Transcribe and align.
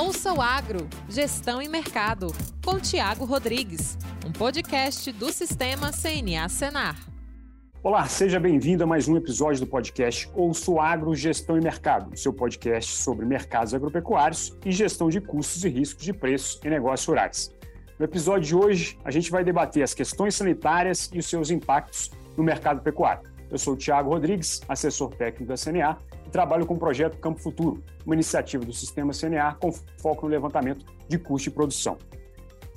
Ouça 0.00 0.32
o 0.32 0.40
Agro, 0.40 0.88
Gestão 1.10 1.60
e 1.60 1.68
Mercado, 1.68 2.28
com 2.64 2.80
Tiago 2.80 3.26
Rodrigues, 3.26 3.98
um 4.26 4.32
podcast 4.32 5.12
do 5.12 5.30
Sistema 5.30 5.90
CNA 5.92 6.48
Senar. 6.48 6.96
Olá, 7.82 8.06
seja 8.06 8.40
bem-vindo 8.40 8.82
a 8.82 8.86
mais 8.86 9.08
um 9.08 9.16
episódio 9.18 9.60
do 9.60 9.66
podcast 9.66 10.26
Ouça 10.34 10.70
o 10.70 10.80
Agro, 10.80 11.14
Gestão 11.14 11.58
e 11.58 11.60
Mercado, 11.60 12.16
seu 12.16 12.32
podcast 12.32 12.96
sobre 12.96 13.26
mercados 13.26 13.74
agropecuários 13.74 14.56
e 14.64 14.72
gestão 14.72 15.10
de 15.10 15.20
custos 15.20 15.66
e 15.66 15.68
riscos 15.68 16.02
de 16.02 16.14
preços 16.14 16.58
em 16.64 16.70
negócios 16.70 17.06
rurais. 17.06 17.54
No 17.98 18.06
episódio 18.06 18.48
de 18.48 18.56
hoje, 18.56 18.98
a 19.04 19.10
gente 19.10 19.30
vai 19.30 19.44
debater 19.44 19.82
as 19.82 19.92
questões 19.92 20.34
sanitárias 20.34 21.10
e 21.12 21.18
os 21.18 21.26
seus 21.26 21.50
impactos 21.50 22.10
no 22.38 22.42
mercado 22.42 22.80
pecuário. 22.80 23.28
Eu 23.50 23.58
sou 23.58 23.74
o 23.74 23.76
Tiago 23.76 24.08
Rodrigues, 24.08 24.62
assessor 24.66 25.14
técnico 25.14 25.44
da 25.48 25.56
CNA, 25.56 25.98
e 26.30 26.32
trabalho 26.32 26.64
com 26.64 26.74
o 26.74 26.78
projeto 26.78 27.18
Campo 27.18 27.40
Futuro, 27.40 27.82
uma 28.06 28.14
iniciativa 28.14 28.64
do 28.64 28.72
Sistema 28.72 29.12
CNA 29.12 29.56
com 29.60 29.72
foco 30.00 30.26
no 30.26 30.32
levantamento 30.32 30.86
de 31.08 31.18
custo 31.18 31.50
de 31.50 31.54
produção. 31.54 31.98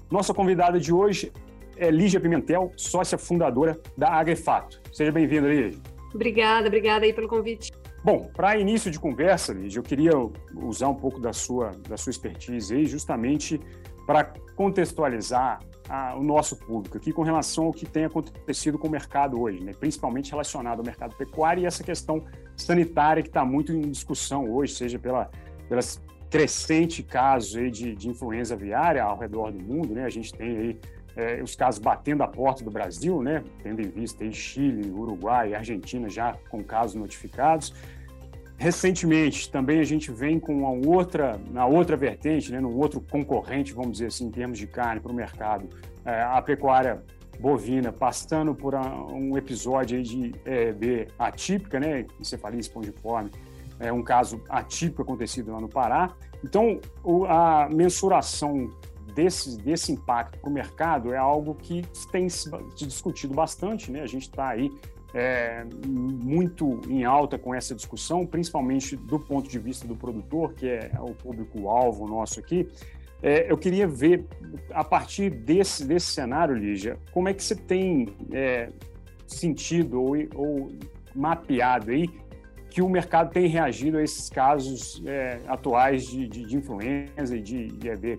Nossa 0.09 0.33
convidada 0.33 0.79
de 0.79 0.91
hoje 0.91 1.31
é 1.77 1.91
Lígia 1.91 2.19
Pimentel, 2.19 2.71
sócia 2.75 3.17
fundadora 3.17 3.79
da 3.95 4.09
Agrifato. 4.09 4.81
Seja 4.91 5.11
bem-vinda, 5.11 5.47
Lígia. 5.47 5.79
Obrigada, 6.13 6.67
obrigada 6.67 7.05
aí 7.05 7.13
pelo 7.13 7.27
convite. 7.27 7.71
Bom, 8.03 8.29
para 8.35 8.57
início 8.57 8.91
de 8.91 8.99
conversa, 8.99 9.53
Lígia, 9.53 9.79
eu 9.79 9.83
queria 9.83 10.11
usar 10.55 10.89
um 10.89 10.95
pouco 10.95 11.19
da 11.19 11.31
sua, 11.31 11.71
da 11.87 11.95
sua 11.95 12.09
expertise 12.09 12.73
aí, 12.73 12.85
justamente 12.85 13.61
para 14.05 14.33
contextualizar 14.55 15.59
a, 15.89 16.15
o 16.15 16.23
nosso 16.23 16.55
público 16.55 16.97
aqui 16.97 17.11
com 17.11 17.23
relação 17.23 17.65
ao 17.65 17.73
que 17.73 17.85
tem 17.85 18.05
acontecido 18.05 18.77
com 18.77 18.87
o 18.87 18.91
mercado 18.91 19.41
hoje, 19.41 19.63
né? 19.63 19.71
principalmente 19.77 20.31
relacionado 20.31 20.79
ao 20.79 20.85
mercado 20.85 21.15
pecuário 21.15 21.63
e 21.63 21.65
essa 21.65 21.83
questão 21.83 22.23
sanitária 22.55 23.21
que 23.21 23.29
está 23.29 23.43
muito 23.43 23.71
em 23.71 23.81
discussão 23.81 24.49
hoje, 24.49 24.73
seja 24.73 24.99
pela, 24.99 25.29
pelas 25.67 26.01
crescente 26.29 27.03
casos 27.03 27.55
aí 27.55 27.69
de, 27.69 27.95
de 27.95 28.09
influenza 28.09 28.55
aviária 28.55 29.03
ao 29.03 29.17
redor 29.17 29.51
do 29.51 29.63
mundo, 29.63 29.93
né? 29.93 30.03
A 30.03 30.09
gente 30.09 30.33
tem 30.33 30.57
aí 30.57 30.79
é, 31.15 31.43
os 31.43 31.55
casos 31.55 31.79
batendo 31.79 32.23
a 32.23 32.27
porta 32.27 32.63
do 32.63 32.71
Brasil, 32.71 33.21
né? 33.21 33.43
Tendo 33.61 33.81
em 33.81 33.89
vista 33.89 34.23
aí 34.23 34.33
Chile, 34.33 34.89
Uruguai 34.91 35.53
Argentina 35.53 36.09
já 36.09 36.33
com 36.49 36.63
casos 36.63 36.95
notificados. 36.95 37.73
Recentemente, 38.63 39.51
também 39.51 39.81
a 39.81 39.83
gente 39.83 40.09
vem 40.09 40.39
com 40.39 40.59
uma 40.59 40.69
outra, 40.89 41.37
na 41.51 41.65
outra 41.65 41.97
vertente, 41.97 42.49
né, 42.49 42.61
num 42.61 42.77
outro 42.77 43.01
concorrente, 43.01 43.73
vamos 43.73 43.91
dizer 43.91 44.05
assim, 44.05 44.27
em 44.27 44.31
termos 44.31 44.57
de 44.57 44.65
carne 44.65 45.01
para 45.01 45.11
o 45.11 45.13
mercado, 45.13 45.67
é, 46.05 46.21
a 46.21 46.41
pecuária 46.41 47.03
bovina 47.41 47.91
passando 47.91 48.55
por 48.55 48.73
um 48.73 49.37
episódio 49.37 50.01
de 50.01 50.33
EB 50.45 51.09
atípica, 51.19 51.77
né, 51.77 52.05
encefalia 52.17 52.61
espongiforme, 52.61 53.31
é 53.81 53.91
um 53.91 54.01
caso 54.01 54.41
atípico 54.47 55.01
acontecido 55.01 55.51
lá 55.51 55.59
no 55.59 55.67
Pará. 55.67 56.15
Então, 56.41 56.79
a 57.27 57.67
mensuração 57.69 58.69
desse, 59.13 59.57
desse 59.57 59.91
impacto 59.91 60.39
para 60.39 60.49
o 60.49 60.53
mercado 60.53 61.13
é 61.13 61.17
algo 61.17 61.53
que 61.53 61.83
tem 62.13 62.29
se 62.29 62.49
discutido 62.77 63.33
bastante, 63.33 63.91
né? 63.91 64.01
A 64.01 64.07
gente 64.07 64.23
está 64.23 64.47
aí 64.47 64.71
é, 65.13 65.63
muito 65.85 66.81
em 66.89 67.03
alta 67.03 67.37
com 67.37 67.53
essa 67.53 67.75
discussão, 67.75 68.25
principalmente 68.25 68.95
do 68.95 69.19
ponto 69.19 69.47
de 69.47 69.59
vista 69.59 69.87
do 69.87 69.95
produtor, 69.95 70.53
que 70.53 70.67
é 70.67 70.91
o 70.99 71.13
público-alvo 71.13 72.07
nosso 72.07 72.39
aqui. 72.39 72.67
É, 73.21 73.49
eu 73.49 73.57
queria 73.57 73.87
ver, 73.87 74.25
a 74.71 74.83
partir 74.83 75.29
desse, 75.29 75.85
desse 75.85 76.07
cenário, 76.07 76.55
Lígia, 76.55 76.97
como 77.11 77.29
é 77.29 77.33
que 77.33 77.43
você 77.43 77.55
tem 77.55 78.13
é, 78.33 78.69
sentido 79.25 80.01
ou, 80.01 80.15
ou, 80.35 80.71
mapeado 81.15 81.91
aí 81.91 82.09
que 82.69 82.81
o 82.81 82.89
mercado 82.89 83.31
tem 83.31 83.47
reagido 83.47 83.99
a 83.99 84.03
esses 84.03 84.29
casos 84.31 85.01
é, 85.05 85.39
atuais 85.47 86.07
de, 86.07 86.27
de, 86.27 86.43
de, 86.43 86.57
influenza 86.57 87.37
e 87.37 87.41
de, 87.41 87.67
de 87.67 87.87
EB? 87.87 88.17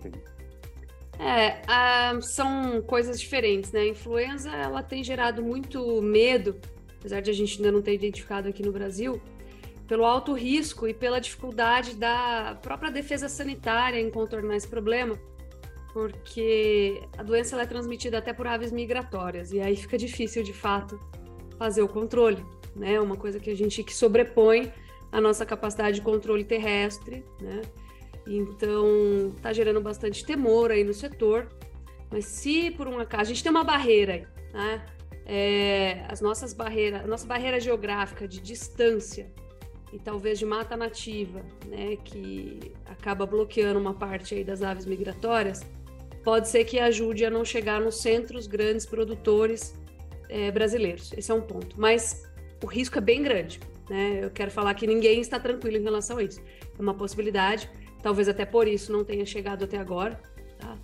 É, 1.19 1.61
ah, 1.67 2.17
são 2.21 2.81
coisas 2.81 3.19
diferentes, 3.19 3.71
né? 3.73 3.81
A 3.81 3.87
influenza, 3.89 4.49
ela 4.49 4.81
tem 4.81 5.03
gerado 5.03 5.43
muito 5.43 6.01
medo 6.01 6.57
apesar 7.05 7.21
de 7.21 7.29
a 7.29 7.33
gente 7.33 7.57
ainda 7.57 7.71
não 7.71 7.83
ter 7.83 7.93
identificado 7.93 8.49
aqui 8.49 8.63
no 8.63 8.71
Brasil, 8.71 9.21
pelo 9.87 10.03
alto 10.03 10.33
risco 10.33 10.87
e 10.87 10.93
pela 10.93 11.21
dificuldade 11.21 11.95
da 11.95 12.57
própria 12.63 12.89
defesa 12.89 13.29
sanitária 13.29 13.99
em 13.99 14.09
contornar 14.09 14.55
esse 14.55 14.67
problema, 14.67 15.15
porque 15.93 16.99
a 17.15 17.21
doença 17.21 17.61
é 17.61 17.65
transmitida 17.67 18.17
até 18.17 18.33
por 18.33 18.47
aves 18.47 18.71
migratórias 18.71 19.51
e 19.51 19.59
aí 19.59 19.75
fica 19.75 19.99
difícil 19.99 20.41
de 20.41 20.51
fato 20.51 20.99
fazer 21.59 21.83
o 21.83 21.87
controle, 21.87 22.43
né? 22.75 22.99
Uma 22.99 23.15
coisa 23.15 23.39
que 23.39 23.51
a 23.51 23.55
gente 23.55 23.83
que 23.83 23.93
sobrepõe 23.93 24.73
a 25.11 25.21
nossa 25.21 25.45
capacidade 25.45 25.97
de 25.97 26.01
controle 26.01 26.43
terrestre, 26.43 27.23
né? 27.39 27.61
Então, 28.25 29.31
tá 29.43 29.53
gerando 29.53 29.79
bastante 29.79 30.25
temor 30.25 30.71
aí 30.71 30.83
no 30.83 30.93
setor. 30.93 31.47
Mas 32.09 32.25
se 32.25 32.71
por 32.71 32.87
um 32.87 32.97
acaso 32.97 33.29
a 33.29 33.33
gente 33.35 33.43
tem 33.43 33.51
uma 33.51 33.63
barreira 33.63 34.13
aí, 34.13 34.27
né? 34.51 34.94
É, 35.25 36.05
as 36.07 36.21
nossas 36.21 36.53
barreiras, 36.53 37.03
a 37.03 37.07
nossa 37.07 37.25
barreira 37.25 37.59
geográfica 37.59 38.27
de 38.27 38.39
distância 38.39 39.31
e 39.91 39.99
talvez 39.99 40.37
de 40.37 40.45
mata 40.45 40.75
nativa, 40.75 41.41
né, 41.65 41.95
que 42.03 42.73
acaba 42.85 43.25
bloqueando 43.25 43.79
uma 43.79 43.93
parte 43.93 44.35
aí 44.35 44.43
das 44.43 44.61
aves 44.61 44.85
migratórias, 44.85 45.65
pode 46.23 46.47
ser 46.47 46.65
que 46.65 46.79
ajude 46.79 47.25
a 47.25 47.29
não 47.29 47.45
chegar 47.45 47.79
nos 47.79 47.97
centros 48.01 48.45
grandes 48.47 48.85
produtores 48.85 49.75
é, 50.29 50.51
brasileiros. 50.51 51.13
Esse 51.13 51.31
é 51.31 51.33
um 51.33 51.41
ponto. 51.41 51.79
Mas 51.79 52.27
o 52.63 52.67
risco 52.67 52.97
é 52.97 53.01
bem 53.01 53.21
grande. 53.21 53.59
Né? 53.89 54.19
Eu 54.23 54.31
quero 54.31 54.51
falar 54.51 54.73
que 54.73 54.87
ninguém 54.87 55.21
está 55.21 55.39
tranquilo 55.39 55.77
em 55.77 55.83
relação 55.83 56.17
a 56.17 56.23
isso. 56.23 56.41
É 56.77 56.81
uma 56.81 56.93
possibilidade, 56.93 57.69
talvez 58.01 58.27
até 58.27 58.45
por 58.45 58.67
isso 58.67 58.91
não 58.91 59.03
tenha 59.03 59.25
chegado 59.25 59.65
até 59.65 59.77
agora. 59.77 60.19
Tá? 60.59 60.77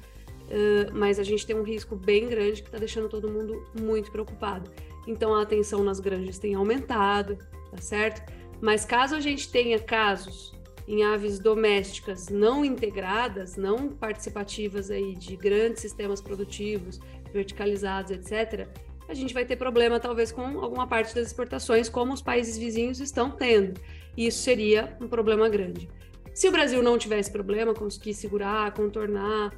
Uh, 0.51 0.91
mas 0.91 1.17
a 1.17 1.23
gente 1.23 1.47
tem 1.47 1.55
um 1.55 1.63
risco 1.63 1.95
bem 1.95 2.27
grande 2.27 2.61
que 2.61 2.67
está 2.67 2.77
deixando 2.77 3.07
todo 3.07 3.31
mundo 3.31 3.65
muito 3.79 4.11
preocupado. 4.11 4.69
Então 5.07 5.33
a 5.33 5.41
atenção 5.41 5.81
nas 5.81 6.01
granjas 6.01 6.37
tem 6.37 6.55
aumentado, 6.55 7.37
tá 7.69 7.77
certo? 7.77 8.21
Mas 8.59 8.83
caso 8.83 9.15
a 9.15 9.21
gente 9.21 9.49
tenha 9.49 9.79
casos 9.79 10.53
em 10.85 11.05
aves 11.05 11.39
domésticas 11.39 12.27
não 12.27 12.65
integradas, 12.65 13.55
não 13.55 13.87
participativas 13.87 14.91
aí 14.91 15.15
de 15.15 15.37
grandes 15.37 15.81
sistemas 15.81 16.21
produtivos, 16.21 16.99
verticalizados, 17.31 18.11
etc., 18.11 18.67
a 19.07 19.13
gente 19.13 19.33
vai 19.33 19.45
ter 19.45 19.57
problema 19.57 19.99
talvez 19.99 20.31
com 20.31 20.41
alguma 20.61 20.87
parte 20.87 21.13
das 21.13 21.27
exportações, 21.27 21.89
como 21.89 22.13
os 22.13 22.21
países 22.21 22.57
vizinhos 22.57 22.99
estão 22.99 23.29
tendo. 23.29 23.79
E 24.15 24.27
isso 24.27 24.39
seria 24.39 24.95
um 25.01 25.07
problema 25.07 25.49
grande. 25.49 25.89
Se 26.33 26.47
o 26.47 26.51
Brasil 26.51 26.81
não 26.81 26.97
tivesse 26.97 27.29
problema, 27.29 27.73
conseguir 27.73 28.13
segurar, 28.13 28.73
contornar, 28.73 29.53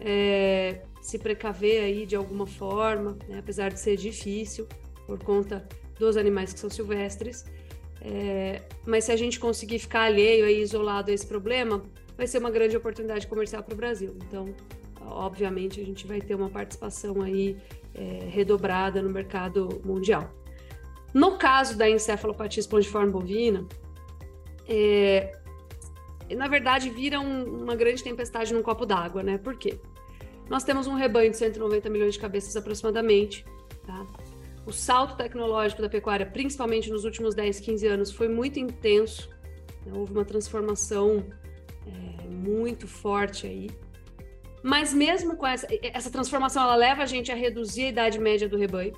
é, 0.00 0.82
se 1.00 1.18
precaver 1.18 1.82
aí 1.82 2.06
de 2.06 2.16
alguma 2.16 2.46
forma, 2.46 3.16
né? 3.28 3.38
apesar 3.38 3.70
de 3.70 3.80
ser 3.80 3.96
difícil 3.96 4.66
por 5.06 5.22
conta 5.22 5.66
dos 5.98 6.16
animais 6.16 6.52
que 6.52 6.60
são 6.60 6.70
silvestres. 6.70 7.44
É, 8.00 8.62
mas 8.86 9.04
se 9.04 9.12
a 9.12 9.16
gente 9.16 9.40
conseguir 9.40 9.78
ficar 9.78 10.02
alheio 10.02 10.44
aí, 10.44 10.60
isolado 10.60 11.10
a 11.10 11.14
esse 11.14 11.26
problema, 11.26 11.82
vai 12.16 12.26
ser 12.26 12.38
uma 12.38 12.50
grande 12.50 12.76
oportunidade 12.76 13.26
comercial 13.26 13.62
para 13.62 13.74
o 13.74 13.76
Brasil. 13.76 14.16
Então, 14.28 14.54
obviamente, 15.00 15.80
a 15.80 15.84
gente 15.84 16.06
vai 16.06 16.20
ter 16.20 16.34
uma 16.34 16.48
participação 16.48 17.22
aí 17.22 17.56
é, 17.94 18.28
redobrada 18.28 19.00
no 19.02 19.10
mercado 19.10 19.80
mundial. 19.84 20.30
No 21.14 21.38
caso 21.38 21.76
da 21.78 21.88
encefalopatia 21.88 22.60
espongiforme 22.60 23.10
bovina, 23.10 23.66
é, 24.68 25.32
na 26.34 26.48
verdade, 26.48 26.90
vira 26.90 27.20
um, 27.20 27.62
uma 27.62 27.76
grande 27.76 28.02
tempestade 28.02 28.52
num 28.52 28.62
copo 28.62 28.84
d'água, 28.84 29.22
né? 29.22 29.38
Por 29.38 29.56
quê? 29.56 29.78
Nós 30.48 30.64
temos 30.64 30.86
um 30.86 30.94
rebanho 30.94 31.30
de 31.30 31.36
190 31.36 31.90
milhões 31.90 32.14
de 32.14 32.20
cabeças 32.20 32.56
aproximadamente, 32.56 33.44
tá? 33.86 34.06
O 34.64 34.72
salto 34.72 35.16
tecnológico 35.16 35.80
da 35.80 35.88
pecuária, 35.88 36.26
principalmente 36.26 36.90
nos 36.90 37.04
últimos 37.04 37.34
10, 37.34 37.60
15 37.60 37.86
anos, 37.86 38.10
foi 38.10 38.28
muito 38.28 38.58
intenso. 38.58 39.30
Né? 39.84 39.92
Houve 39.94 40.12
uma 40.12 40.24
transformação 40.24 41.24
é, 41.86 42.28
muito 42.28 42.88
forte 42.88 43.46
aí. 43.46 43.70
Mas 44.62 44.92
mesmo 44.92 45.36
com 45.36 45.46
essa, 45.46 45.68
essa 45.80 46.10
transformação, 46.10 46.64
ela 46.64 46.74
leva 46.74 47.04
a 47.04 47.06
gente 47.06 47.30
a 47.30 47.34
reduzir 47.36 47.84
a 47.84 47.88
idade 47.88 48.18
média 48.18 48.48
do 48.48 48.56
rebanho, 48.56 48.92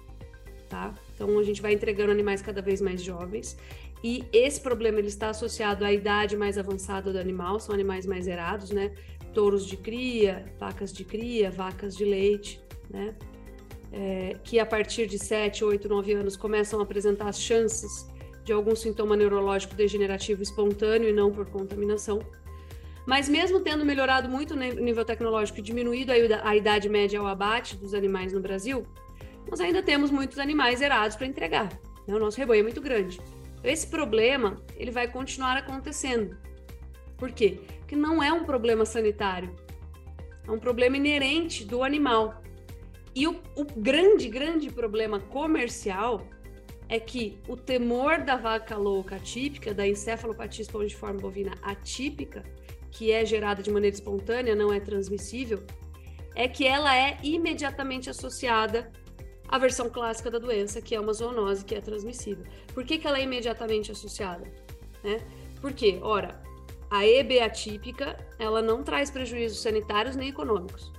tá? 0.70 0.94
Então 1.14 1.38
a 1.38 1.42
gente 1.42 1.60
vai 1.60 1.74
entregando 1.74 2.10
animais 2.10 2.40
cada 2.40 2.62
vez 2.62 2.80
mais 2.80 3.02
jovens. 3.02 3.58
E 4.02 4.24
esse 4.32 4.60
problema 4.60 4.98
ele 4.98 5.08
está 5.08 5.30
associado 5.30 5.84
à 5.84 5.92
idade 5.92 6.36
mais 6.36 6.56
avançada 6.56 7.12
do 7.12 7.18
animal, 7.18 7.58
são 7.58 7.74
animais 7.74 8.06
mais 8.06 8.26
erados, 8.26 8.70
né? 8.70 8.92
Touros 9.34 9.66
de 9.66 9.76
cria, 9.76 10.44
vacas 10.58 10.92
de 10.92 11.04
cria, 11.04 11.50
vacas 11.50 11.96
de 11.96 12.04
leite, 12.04 12.60
né? 12.88 13.14
É, 13.90 14.36
que 14.44 14.60
a 14.60 14.66
partir 14.66 15.06
de 15.06 15.18
7, 15.18 15.64
8, 15.64 15.88
9 15.88 16.12
anos 16.12 16.36
começam 16.36 16.78
a 16.78 16.82
apresentar 16.82 17.28
as 17.28 17.40
chances 17.40 18.06
de 18.44 18.52
algum 18.52 18.76
sintoma 18.76 19.16
neurológico 19.16 19.74
degenerativo 19.74 20.42
espontâneo 20.42 21.08
e 21.08 21.12
não 21.12 21.32
por 21.32 21.46
contaminação. 21.46 22.20
Mas 23.06 23.28
mesmo 23.28 23.60
tendo 23.60 23.84
melhorado 23.84 24.28
muito 24.28 24.52
o 24.52 24.56
nível 24.56 25.04
tecnológico 25.04 25.58
e 25.58 25.62
diminuído 25.62 26.12
a 26.12 26.54
idade 26.54 26.88
média 26.88 27.18
ao 27.18 27.26
abate 27.26 27.74
dos 27.74 27.94
animais 27.94 28.34
no 28.34 28.40
Brasil, 28.40 28.86
nós 29.50 29.60
ainda 29.60 29.82
temos 29.82 30.10
muitos 30.10 30.38
animais 30.38 30.82
erados 30.82 31.16
para 31.16 31.26
entregar. 31.26 31.68
Né? 32.06 32.14
O 32.14 32.18
nosso 32.18 32.36
rebanho 32.36 32.60
é 32.60 32.62
muito 32.62 32.80
grande. 32.80 33.18
Esse 33.62 33.86
problema 33.86 34.62
ele 34.76 34.90
vai 34.90 35.08
continuar 35.08 35.56
acontecendo. 35.56 36.36
Por 37.16 37.32
quê? 37.32 37.60
Porque 37.80 37.96
não 37.96 38.22
é 38.22 38.32
um 38.32 38.44
problema 38.44 38.84
sanitário, 38.84 39.54
é 40.46 40.50
um 40.50 40.58
problema 40.58 40.96
inerente 40.96 41.64
do 41.64 41.82
animal. 41.82 42.42
E 43.14 43.26
o, 43.26 43.42
o 43.56 43.64
grande, 43.64 44.28
grande 44.28 44.70
problema 44.70 45.18
comercial 45.18 46.26
é 46.88 46.98
que 46.98 47.38
o 47.48 47.56
temor 47.56 48.22
da 48.22 48.36
vaca 48.36 48.76
louca 48.76 49.16
atípica, 49.16 49.74
da 49.74 49.86
encefalopatia 49.86 50.62
espongiforme 50.62 51.20
bovina 51.20 51.52
atípica, 51.62 52.42
que 52.90 53.12
é 53.12 53.24
gerada 53.24 53.62
de 53.62 53.70
maneira 53.70 53.94
espontânea, 53.94 54.54
não 54.54 54.72
é 54.72 54.80
transmissível, 54.80 55.62
é 56.34 56.48
que 56.48 56.66
ela 56.66 56.96
é 56.96 57.18
imediatamente 57.22 58.08
associada 58.08 58.90
à 59.48 59.58
versão 59.58 59.88
clássica 59.88 60.30
da 60.30 60.38
doença, 60.38 60.80
que 60.80 60.94
é 60.94 61.00
uma 61.00 61.12
zoonose 61.12 61.64
que 61.64 61.74
é 61.74 61.80
transmissível. 61.80 62.44
Por 62.74 62.84
que, 62.84 62.98
que 62.98 63.06
ela 63.06 63.18
é 63.18 63.22
imediatamente 63.22 63.90
associada? 63.90 64.44
Né? 65.02 65.20
Porque, 65.60 65.98
ora, 66.02 66.40
a 66.90 67.06
EB 67.06 67.40
atípica, 67.40 68.18
ela 68.38 68.62
não 68.62 68.82
traz 68.82 69.10
prejuízos 69.10 69.60
sanitários 69.60 70.16
nem 70.16 70.28
econômicos. 70.28 70.92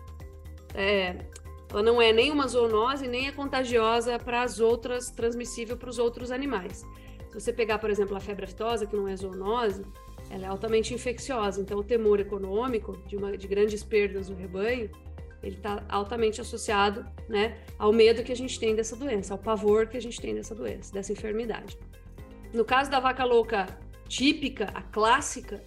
É, 0.74 1.26
ela 1.72 1.84
não 1.84 2.02
é 2.02 2.12
nem 2.12 2.32
uma 2.32 2.48
zoonose, 2.48 3.08
nem 3.08 3.28
é 3.28 3.32
contagiosa 3.32 4.18
para 4.18 4.42
as 4.42 4.60
outras, 4.60 5.10
transmissível 5.10 5.78
para 5.78 5.90
os 5.90 6.00
outros 6.00 6.32
animais. 6.32 6.86
Se 7.30 7.40
você 7.40 7.54
pegar, 7.54 7.78
por 7.78 7.90
exemplo, 7.90 8.16
a 8.18 8.20
febre 8.20 8.46
aftosa, 8.46 8.88
que 8.88 8.96
não 8.96 9.08
é 9.08 9.16
zoonose, 9.16 9.84
ela 10.30 10.46
é 10.46 10.48
altamente 10.48 10.94
infecciosa. 10.94 11.62
Então, 11.62 11.78
o 11.80 11.84
temor 11.84 12.20
econômico 12.20 12.98
de, 13.08 13.16
uma, 13.16 13.38
de 13.38 13.48
grandes 13.48 13.84
perdas 13.84 14.30
no 14.30 14.36
rebanho, 14.36 14.90
ele 15.42 15.56
está 15.56 15.84
altamente 15.88 16.42
associado 16.42 17.06
né, 17.28 17.58
ao 17.78 17.94
medo 17.94 18.24
que 18.24 18.32
a 18.32 18.36
gente 18.36 18.60
tem 18.60 18.76
dessa 18.76 18.96
doença, 18.96 19.34
ao 19.34 19.38
pavor 19.38 19.88
que 19.88 19.98
a 19.98 20.02
gente 20.02 20.20
tem 20.20 20.36
dessa 20.36 20.54
doença, 20.54 20.94
dessa 20.94 21.12
enfermidade. 21.12 21.78
No 22.54 22.66
caso 22.66 22.90
da 22.90 23.00
vaca 23.00 23.24
louca 23.24 23.68
típica, 24.08 24.66
a 24.74 24.82
clássica, 24.82 25.64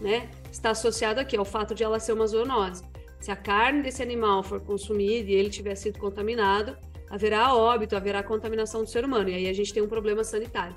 né, 0.00 0.28
está 0.50 0.70
associado 0.70 1.20
aqui 1.20 1.36
ao 1.36 1.44
fato 1.44 1.74
de 1.74 1.82
ela 1.82 1.98
ser 1.98 2.12
uma 2.12 2.26
zoonose. 2.26 2.84
Se 3.20 3.30
a 3.30 3.36
carne 3.36 3.82
desse 3.82 4.02
animal 4.02 4.42
for 4.42 4.60
consumida 4.60 5.30
e 5.30 5.34
ele 5.34 5.48
tiver 5.48 5.74
sido 5.74 5.98
contaminado, 5.98 6.76
haverá 7.08 7.54
óbito, 7.54 7.96
haverá 7.96 8.22
contaminação 8.22 8.82
do 8.82 8.90
ser 8.90 9.04
humano. 9.04 9.30
E 9.30 9.34
aí 9.34 9.48
a 9.48 9.52
gente 9.52 9.72
tem 9.72 9.82
um 9.82 9.88
problema 9.88 10.22
sanitário. 10.22 10.76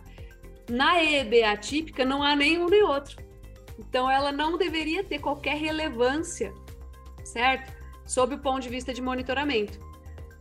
Na 0.69 1.03
EBA 1.03 1.57
típica 1.57 2.05
não 2.05 2.23
há 2.23 2.35
nenhum 2.35 2.67
nem 2.69 2.83
outro. 2.83 3.17
Então 3.77 4.09
ela 4.09 4.31
não 4.31 4.57
deveria 4.57 5.03
ter 5.03 5.19
qualquer 5.19 5.57
relevância, 5.57 6.53
certo? 7.23 7.78
Sob 8.09 8.33
o 8.33 8.39
ponto 8.39 8.61
de 8.61 8.69
vista 8.69 8.91
de 8.91 9.03
monitoramento. 9.03 9.79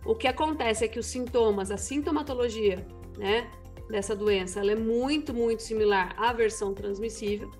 O 0.02 0.14
que 0.14 0.26
acontece 0.26 0.86
é 0.86 0.88
que 0.88 0.98
os 0.98 1.04
sintomas, 1.04 1.70
a 1.70 1.76
sintomatologia, 1.76 2.86
né, 3.18 3.46
dessa 3.90 4.16
doença, 4.16 4.60
ela 4.60 4.72
é 4.72 4.74
muito, 4.74 5.34
muito 5.34 5.62
similar 5.62 6.14
à 6.16 6.32
versão 6.32 6.72
transmissível, 6.72 7.50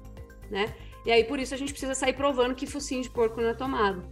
né? 0.51 0.75
E 1.05 1.13
aí 1.13 1.25
por 1.25 1.39
isso 1.39 1.53
a 1.53 1.59
gente 1.59 1.73
precisa 1.73 1.95
sair 1.95 2.15
provando 2.15 2.55
que 2.55 2.67
focinho 2.67 3.03
de 3.03 3.11
porco 3.11 3.39
não 3.39 3.51
é 3.51 3.55
tomado. 3.55 4.03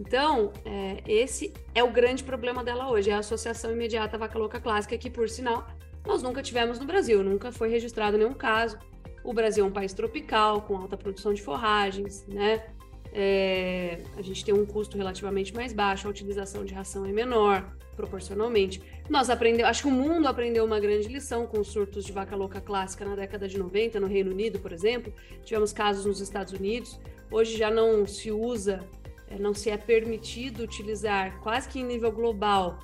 Então, 0.00 0.52
é, 0.64 1.00
esse 1.06 1.52
é 1.72 1.84
o 1.84 1.92
grande 1.92 2.24
problema 2.24 2.64
dela 2.64 2.90
hoje, 2.90 3.08
é 3.10 3.14
a 3.14 3.18
associação 3.18 3.70
imediata 3.70 4.18
vaca 4.18 4.36
louca 4.36 4.60
clássica, 4.60 4.98
que, 4.98 5.08
por 5.08 5.28
sinal, 5.28 5.64
nós 6.04 6.24
nunca 6.24 6.42
tivemos 6.42 6.80
no 6.80 6.84
Brasil, 6.84 7.22
nunca 7.22 7.52
foi 7.52 7.68
registrado 7.68 8.18
nenhum 8.18 8.34
caso. 8.34 8.76
O 9.22 9.32
Brasil 9.32 9.64
é 9.64 9.68
um 9.68 9.72
país 9.72 9.92
tropical, 9.92 10.62
com 10.62 10.76
alta 10.76 10.96
produção 10.96 11.32
de 11.32 11.42
forragens, 11.42 12.26
né? 12.26 12.66
É, 13.12 14.00
a 14.16 14.22
gente 14.22 14.44
tem 14.44 14.54
um 14.54 14.66
custo 14.66 14.96
relativamente 14.96 15.54
mais 15.54 15.72
baixo, 15.72 16.06
a 16.06 16.10
utilização 16.10 16.64
de 16.64 16.74
ração 16.74 17.06
é 17.06 17.12
menor, 17.12 17.72
proporcionalmente. 17.96 18.82
Nós 19.08 19.30
aprendemos, 19.30 19.70
acho 19.70 19.82
que 19.82 19.88
o 19.88 19.92
mundo 19.92 20.28
aprendeu 20.28 20.64
uma 20.64 20.78
grande 20.78 21.08
lição 21.08 21.46
com 21.46 21.60
os 21.60 21.68
surtos 21.68 22.04
de 22.04 22.12
vaca 22.12 22.36
louca 22.36 22.60
clássica 22.60 23.04
na 23.04 23.16
década 23.16 23.48
de 23.48 23.58
90, 23.58 23.98
no 23.98 24.06
Reino 24.06 24.30
Unido, 24.30 24.58
por 24.58 24.72
exemplo. 24.72 25.12
Tivemos 25.44 25.72
casos 25.72 26.04
nos 26.04 26.20
Estados 26.20 26.52
Unidos. 26.52 27.00
Hoje 27.30 27.56
já 27.56 27.70
não 27.70 28.06
se 28.06 28.30
usa 28.30 28.86
é, 29.30 29.38
não 29.38 29.52
se 29.52 29.70
é 29.70 29.76
permitido 29.76 30.62
utilizar 30.62 31.38
quase 31.40 31.68
que 31.68 31.78
em 31.78 31.84
nível 31.84 32.10
global 32.10 32.78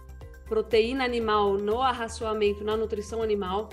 proteína 0.46 1.04
animal 1.04 1.54
no 1.56 1.80
arraçoamento, 1.80 2.62
na 2.62 2.76
nutrição 2.76 3.22
animal. 3.22 3.70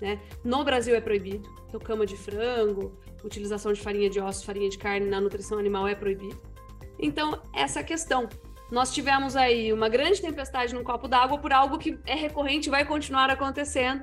Né? 0.00 0.20
No 0.44 0.62
Brasil 0.62 0.94
é 0.94 1.00
proibido. 1.00 1.48
Então, 1.66 1.80
cama 1.80 2.04
de 2.04 2.16
frango, 2.16 2.92
utilização 3.24 3.72
de 3.72 3.80
farinha 3.80 4.08
de 4.08 4.20
ossos, 4.20 4.44
farinha 4.44 4.68
de 4.68 4.78
carne 4.78 5.06
na 5.06 5.20
nutrição 5.20 5.58
animal 5.58 5.88
é 5.88 5.94
proibido. 5.94 6.40
Então, 6.98 7.40
essa 7.52 7.82
questão. 7.82 8.28
Nós 8.70 8.92
tivemos 8.92 9.36
aí 9.36 9.72
uma 9.72 9.88
grande 9.88 10.20
tempestade 10.20 10.74
num 10.74 10.82
copo 10.82 11.06
d'água 11.06 11.38
por 11.38 11.52
algo 11.52 11.78
que 11.78 11.98
é 12.06 12.14
recorrente 12.14 12.68
e 12.68 12.70
vai 12.70 12.84
continuar 12.84 13.30
acontecendo, 13.30 14.02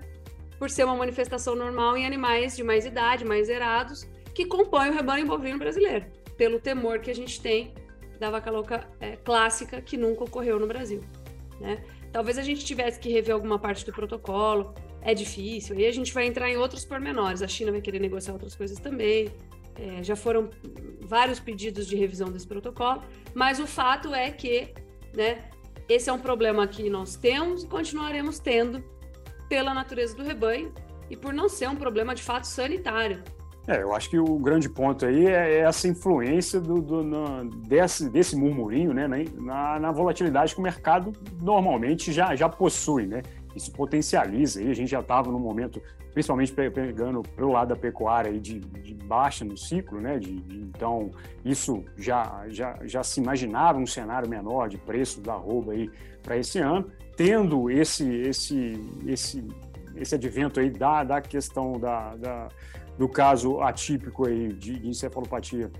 por 0.57 0.69
ser 0.69 0.85
uma 0.85 0.95
manifestação 0.95 1.56
normal 1.56 1.97
em 1.97 2.06
animais 2.06 2.56
de 2.56 2.63
mais 2.63 2.85
idade, 2.85 3.25
mais 3.25 3.50
erados, 3.50 4.07
que 4.33 4.45
compõem 4.45 4.91
o 4.91 4.94
rebanho 4.94 5.25
bovino 5.25 5.57
brasileiro, 5.57 6.06
pelo 6.38 6.59
temor 6.59 7.00
que 7.00 7.09
a 7.09 7.15
gente 7.15 7.41
tem 7.41 7.73
da 8.19 8.29
vaca 8.29 8.51
louca 8.51 8.88
é, 9.00 9.15
clássica 9.15 9.81
que 9.81 9.97
nunca 9.97 10.23
ocorreu 10.23 10.59
no 10.59 10.68
Brasil. 10.68 11.03
Né? 11.59 11.83
Talvez 12.12 12.38
a 12.38 12.44
gente 12.44 12.63
tivesse 12.63 13.00
que 13.00 13.09
rever 13.09 13.33
alguma 13.33 13.57
parte 13.57 13.83
do 13.83 13.91
protocolo, 13.91 14.75
é 15.01 15.13
difícil, 15.13 15.75
aí 15.75 15.86
a 15.86 15.92
gente 15.92 16.13
vai 16.13 16.27
entrar 16.27 16.50
em 16.50 16.57
outros 16.57 16.86
pormenores. 16.86 17.42
A 17.42 17.48
China 17.48 17.71
vai 17.71 17.81
querer 17.81 18.00
negociar 18.00 18.33
outras 18.33 18.56
coisas 18.56 18.77
também. 18.80 19.30
É, 19.75 20.03
já 20.03 20.15
foram 20.15 20.50
vários 21.01 21.39
pedidos 21.39 21.88
de 21.88 21.95
revisão 21.95 22.30
desse 22.31 22.45
protocolo, 22.45 23.01
mas 23.33 23.59
o 23.59 23.65
fato 23.65 24.13
é 24.13 24.30
que 24.30 24.74
né, 25.15 25.50
esse 25.89 26.09
é 26.09 26.13
um 26.13 26.19
problema 26.19 26.68
que 26.68 26.89
nós 26.89 27.15
temos 27.15 27.63
e 27.63 27.68
continuaremos 27.68 28.38
tendo 28.38 28.83
pela 29.50 29.74
natureza 29.74 30.15
do 30.15 30.24
rebanho 30.24 30.74
e 31.09 31.18
por 31.18 31.33
não 31.33 31.50
ser 31.50 31.68
um 31.68 31.75
problema 31.75 32.13
de 32.13 32.21
fato 32.21 32.45
sanitário. 32.45 33.24
É, 33.68 33.83
eu 33.83 33.94
acho 33.94 34.09
que 34.09 34.18
o 34.18 34.39
grande 34.39 34.68
ponto 34.68 35.06
aí 35.06 35.27
é, 35.27 35.54
é 35.54 35.59
essa 35.59 35.88
influência 35.88 36.59
do, 36.59 36.81
do 36.81 37.04
desse, 37.68 38.09
desse 38.09 38.36
murmurinho 38.36 38.92
né, 38.94 39.07
na, 39.38 39.80
na, 39.80 39.92
volatilidade 39.92 40.56
que 40.56 40.59
o 40.59 40.63
mercado 40.63 41.13
normalmente 41.39 42.12
já, 42.12 42.36
já 42.36 42.50
possui. 42.50 43.06
Né? 43.06 43.21
Isso 43.56 43.71
potencializa. 43.71 44.59
Aí 44.59 44.69
a 44.69 44.74
gente 44.74 44.89
já 44.89 45.00
estava 45.00 45.31
no 45.31 45.39
momento, 45.39 45.81
principalmente 46.13 46.53
pegando 46.53 47.21
pelo 47.21 47.51
lado 47.51 47.69
da 47.69 47.75
pecuária, 47.75 48.31
de, 48.39 48.59
de 48.59 48.94
baixa 48.94 49.44
no 49.44 49.57
ciclo, 49.57 50.00
né? 50.00 50.18
De, 50.18 50.39
de, 50.42 50.59
então, 50.59 51.12
isso 51.44 51.83
já, 51.98 52.45
já, 52.48 52.80
já 52.83 53.03
se 53.03 53.19
imaginava 53.19 53.77
um 53.77 53.88
cenário 53.88 54.30
menor 54.30 54.69
de 54.69 54.77
preço 54.77 55.21
da 55.21 55.33
arroba 55.33 55.74
para 56.24 56.38
esse 56.38 56.59
ano. 56.59 56.89
Tendo 57.15 57.69
esse, 57.69 58.09
esse, 58.21 58.74
esse, 59.06 59.48
esse 59.95 60.15
advento 60.15 60.59
aí 60.59 60.69
da, 60.69 61.04
da 61.04 61.21
questão 61.21 61.80
da, 61.80 62.15
da 62.15 62.47
do 62.97 63.09
caso 63.09 63.62
atípico 63.62 64.27
aí 64.27 64.54
de, 64.54 64.88
encefalopatia 64.88 65.71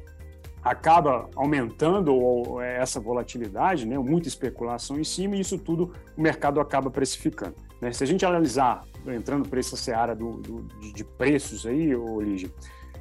acaba 0.63 1.29
aumentando 1.35 2.62
essa 2.62 3.00
volatilidade, 3.00 3.86
né, 3.88 3.98
muita 3.98 4.27
especulação 4.27 5.00
em 5.00 5.03
cima, 5.03 5.36
e 5.36 5.39
isso 5.39 5.57
tudo 5.57 5.93
o 6.15 6.22
mercado 6.22 6.60
acaba 6.60 6.89
precificando. 6.89 7.55
Né? 7.81 7.91
Se 7.91 8.03
a 8.03 8.07
gente 8.07 8.25
analisar, 8.25 8.83
entrando 9.07 9.50
para 9.50 9.59
essa 9.59 9.75
seara 9.75 10.15
do, 10.15 10.38
do, 10.38 10.61
de 10.93 11.03
preços 11.03 11.65
aí, 11.65 11.91
Lígia, 12.19 12.51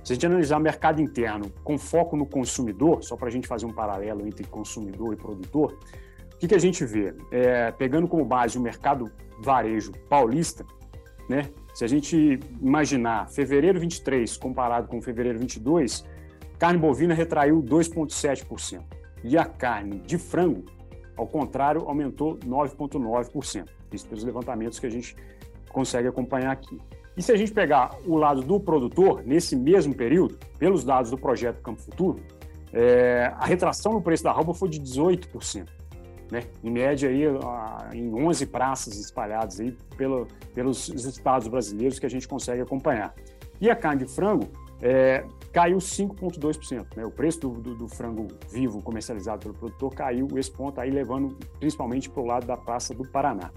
se 0.03 0.13
a 0.13 0.15
gente 0.15 0.27
analisar 0.27 0.57
o 0.57 0.61
mercado 0.61 1.01
interno 1.03 1.53
com 1.63 1.77
foco 1.77 2.17
no 2.17 2.25
consumidor, 2.25 3.05
só 3.05 3.17
para 3.17 3.29
a 3.29 3.31
gente 3.31 3.47
fazer 3.47 3.67
um 3.67 3.73
paralelo 3.73 4.27
entre 4.27 4.47
consumidor 4.47 5.13
e 5.13 5.17
produtor, 5.17 5.79
o 6.35 6.39
que, 6.39 6.49
que 6.49 6.55
a 6.55 6.59
gente 6.59 6.85
vê? 6.87 7.15
É, 7.31 7.71
pegando 7.71 8.09
como 8.09 8.25
base 8.25 8.57
o 8.57 8.63
mercado 8.63 9.11
varejo 9.43 9.93
paulista, 10.09 10.65
né, 11.29 11.51
se 11.75 11.85
a 11.85 11.87
gente 11.87 12.41
imaginar 12.61 13.29
fevereiro 13.29 13.79
23 13.79 14.37
comparado 14.39 14.89
com 14.89 15.01
fevereiro 15.03 15.39
22, 15.39 16.05
carne 16.59 16.79
bovina 16.79 17.15
retraiu 17.15 17.63
2,7%. 17.63 18.83
E 19.23 19.37
a 19.37 19.45
carne 19.45 20.01
de 20.01 20.17
frango, 20.17 20.65
ao 21.17 21.27
contrário, 21.27 21.83
aumentou 21.83 22.39
9,9%. 22.39 23.69
Isso 23.93 24.07
pelos 24.07 24.25
levantamentos 24.25 24.79
que 24.79 24.87
a 24.87 24.91
gente 24.91 25.17
consegue 25.71 26.09
acompanhar 26.09 26.53
aqui. 26.53 26.79
E 27.17 27.23
se 27.23 27.33
a 27.33 27.37
gente 27.37 27.53
pegar 27.53 27.97
o 28.07 28.17
lado 28.17 28.43
do 28.43 28.59
produtor, 28.61 29.23
nesse 29.25 29.57
mesmo 29.57 29.95
período, 29.95 30.39
pelos 30.59 30.85
dados 30.85 31.11
do 31.11 31.19
projeto 31.19 31.61
Campo 31.61 31.81
Futuro, 31.81 32.21
é, 32.73 33.33
a 33.37 33.45
retração 33.45 33.93
no 33.93 34.01
preço 34.01 34.23
da 34.23 34.33
roupa 34.33 34.55
foi 34.55 34.69
de 34.69 34.81
18% 34.81 35.81
né? 36.31 36.45
em 36.63 36.71
média 36.71 37.09
aí, 37.09 37.25
em 37.93 38.15
11 38.15 38.47
praças 38.47 38.97
espalhadas 38.97 39.61
aí 39.61 39.77
pelo, 39.97 40.27
pelos 40.55 40.89
estados 40.89 41.49
brasileiros 41.49 41.99
que 41.99 42.07
a 42.07 42.11
gente 42.11 42.27
consegue 42.27 42.63
acompanhar. 42.63 43.15
E 43.61 43.69
a 43.69 43.77
carne 43.77 44.05
de 44.05 44.13
frango 44.13 44.49
é, 44.81 45.25
caiu 45.53 45.79
5,2%. 45.79 46.97
Né? 46.97 47.05
O 47.05 47.11
preço 47.11 47.41
do, 47.41 47.51
do, 47.51 47.75
do, 47.75 47.89
frango 47.89 48.29
vivo 48.51 48.81
comercializado 48.81 49.41
pelo 49.41 49.55
produtor 49.55 49.95
caiu 49.95 50.29
esse 50.37 50.51
ponto 50.51 50.81
aí, 50.81 50.91
levando 50.91 51.37
principalmente 51.59 52.09
para 52.09 52.23
o 52.23 52.27
lado 52.27 52.47
da 52.47 52.57
praça 52.57 52.95
do 52.95 53.07
Paraná. 53.07 53.51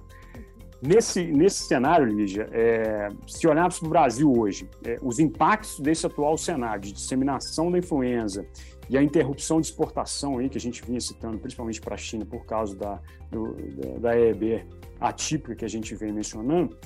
Nesse, 0.86 1.24
nesse 1.24 1.64
cenário, 1.64 2.06
Lígia, 2.06 2.50
é, 2.52 3.08
se 3.26 3.48
olharmos 3.48 3.80
para 3.80 3.86
o 3.86 3.90
Brasil 3.90 4.30
hoje, 4.38 4.70
é, 4.84 4.98
os 5.02 5.18
impactos 5.18 5.80
desse 5.80 6.06
atual 6.06 6.38
cenário 6.38 6.82
de 6.82 6.92
disseminação 6.92 7.72
da 7.72 7.78
influenza 7.78 8.46
e 8.90 8.98
a 8.98 9.02
interrupção 9.02 9.62
de 9.62 9.68
exportação 9.68 10.40
aí, 10.40 10.50
que 10.50 10.58
a 10.58 10.62
gente 10.62 10.84
vinha 10.84 11.00
citando, 11.00 11.40
principalmente 11.40 11.80
para 11.80 11.96
a 11.96 11.98
China, 11.98 12.26
por 12.26 12.46
causa 12.46 12.76
da, 12.76 13.00
do, 13.32 13.54
da, 13.54 14.10
da 14.10 14.20
EB 14.20 14.66
atípica 15.00 15.56
que 15.56 15.64
a 15.64 15.70
gente 15.70 15.96
vem 15.96 16.12
mencionando, 16.12 16.78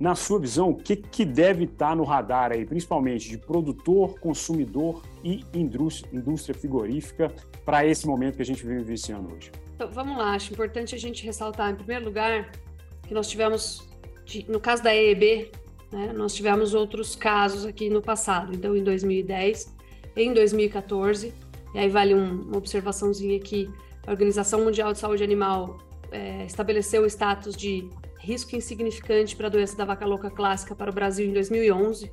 na 0.00 0.16
sua 0.16 0.40
visão, 0.40 0.70
o 0.70 0.74
que, 0.74 0.96
que 0.96 1.24
deve 1.24 1.62
estar 1.62 1.94
no 1.94 2.02
radar 2.02 2.50
aí, 2.50 2.66
principalmente 2.66 3.28
de 3.28 3.38
produtor, 3.38 4.18
consumidor 4.18 5.00
e 5.22 5.44
indústria 5.54 6.58
frigorífica 6.58 7.32
para 7.64 7.86
esse 7.86 8.04
momento 8.04 8.34
que 8.34 8.42
a 8.42 8.44
gente 8.44 8.66
vive 8.66 8.80
vivenciando 8.80 9.32
hoje? 9.32 9.52
Então, 9.76 9.88
vamos 9.92 10.18
lá, 10.18 10.34
acho 10.34 10.52
importante 10.52 10.92
a 10.94 10.98
gente 10.98 11.24
ressaltar, 11.24 11.70
em 11.70 11.76
primeiro 11.76 12.04
lugar, 12.04 12.50
que 13.06 13.14
nós 13.14 13.28
tivemos, 13.28 13.86
no 14.48 14.60
caso 14.60 14.82
da 14.82 14.94
EEB, 14.94 15.50
né, 15.92 16.12
nós 16.12 16.34
tivemos 16.34 16.74
outros 16.74 17.14
casos 17.14 17.64
aqui 17.64 17.88
no 17.88 18.02
passado, 18.02 18.52
então 18.54 18.74
em 18.76 18.82
2010, 18.82 19.74
em 20.16 20.32
2014, 20.32 21.32
e 21.74 21.78
aí 21.78 21.88
vale 21.88 22.14
um, 22.14 22.42
uma 22.42 22.56
observaçãozinha 22.56 23.36
aqui, 23.36 23.70
a 24.06 24.10
Organização 24.10 24.64
Mundial 24.64 24.92
de 24.92 24.98
Saúde 24.98 25.22
Animal 25.22 25.78
é, 26.10 26.44
estabeleceu 26.44 27.02
o 27.02 27.06
status 27.06 27.56
de 27.56 27.88
risco 28.18 28.56
insignificante 28.56 29.36
para 29.36 29.46
a 29.46 29.50
doença 29.50 29.76
da 29.76 29.84
vaca 29.84 30.06
louca 30.06 30.30
clássica 30.30 30.74
para 30.74 30.90
o 30.90 30.94
Brasil 30.94 31.26
em 31.26 31.32
2011, 31.32 32.10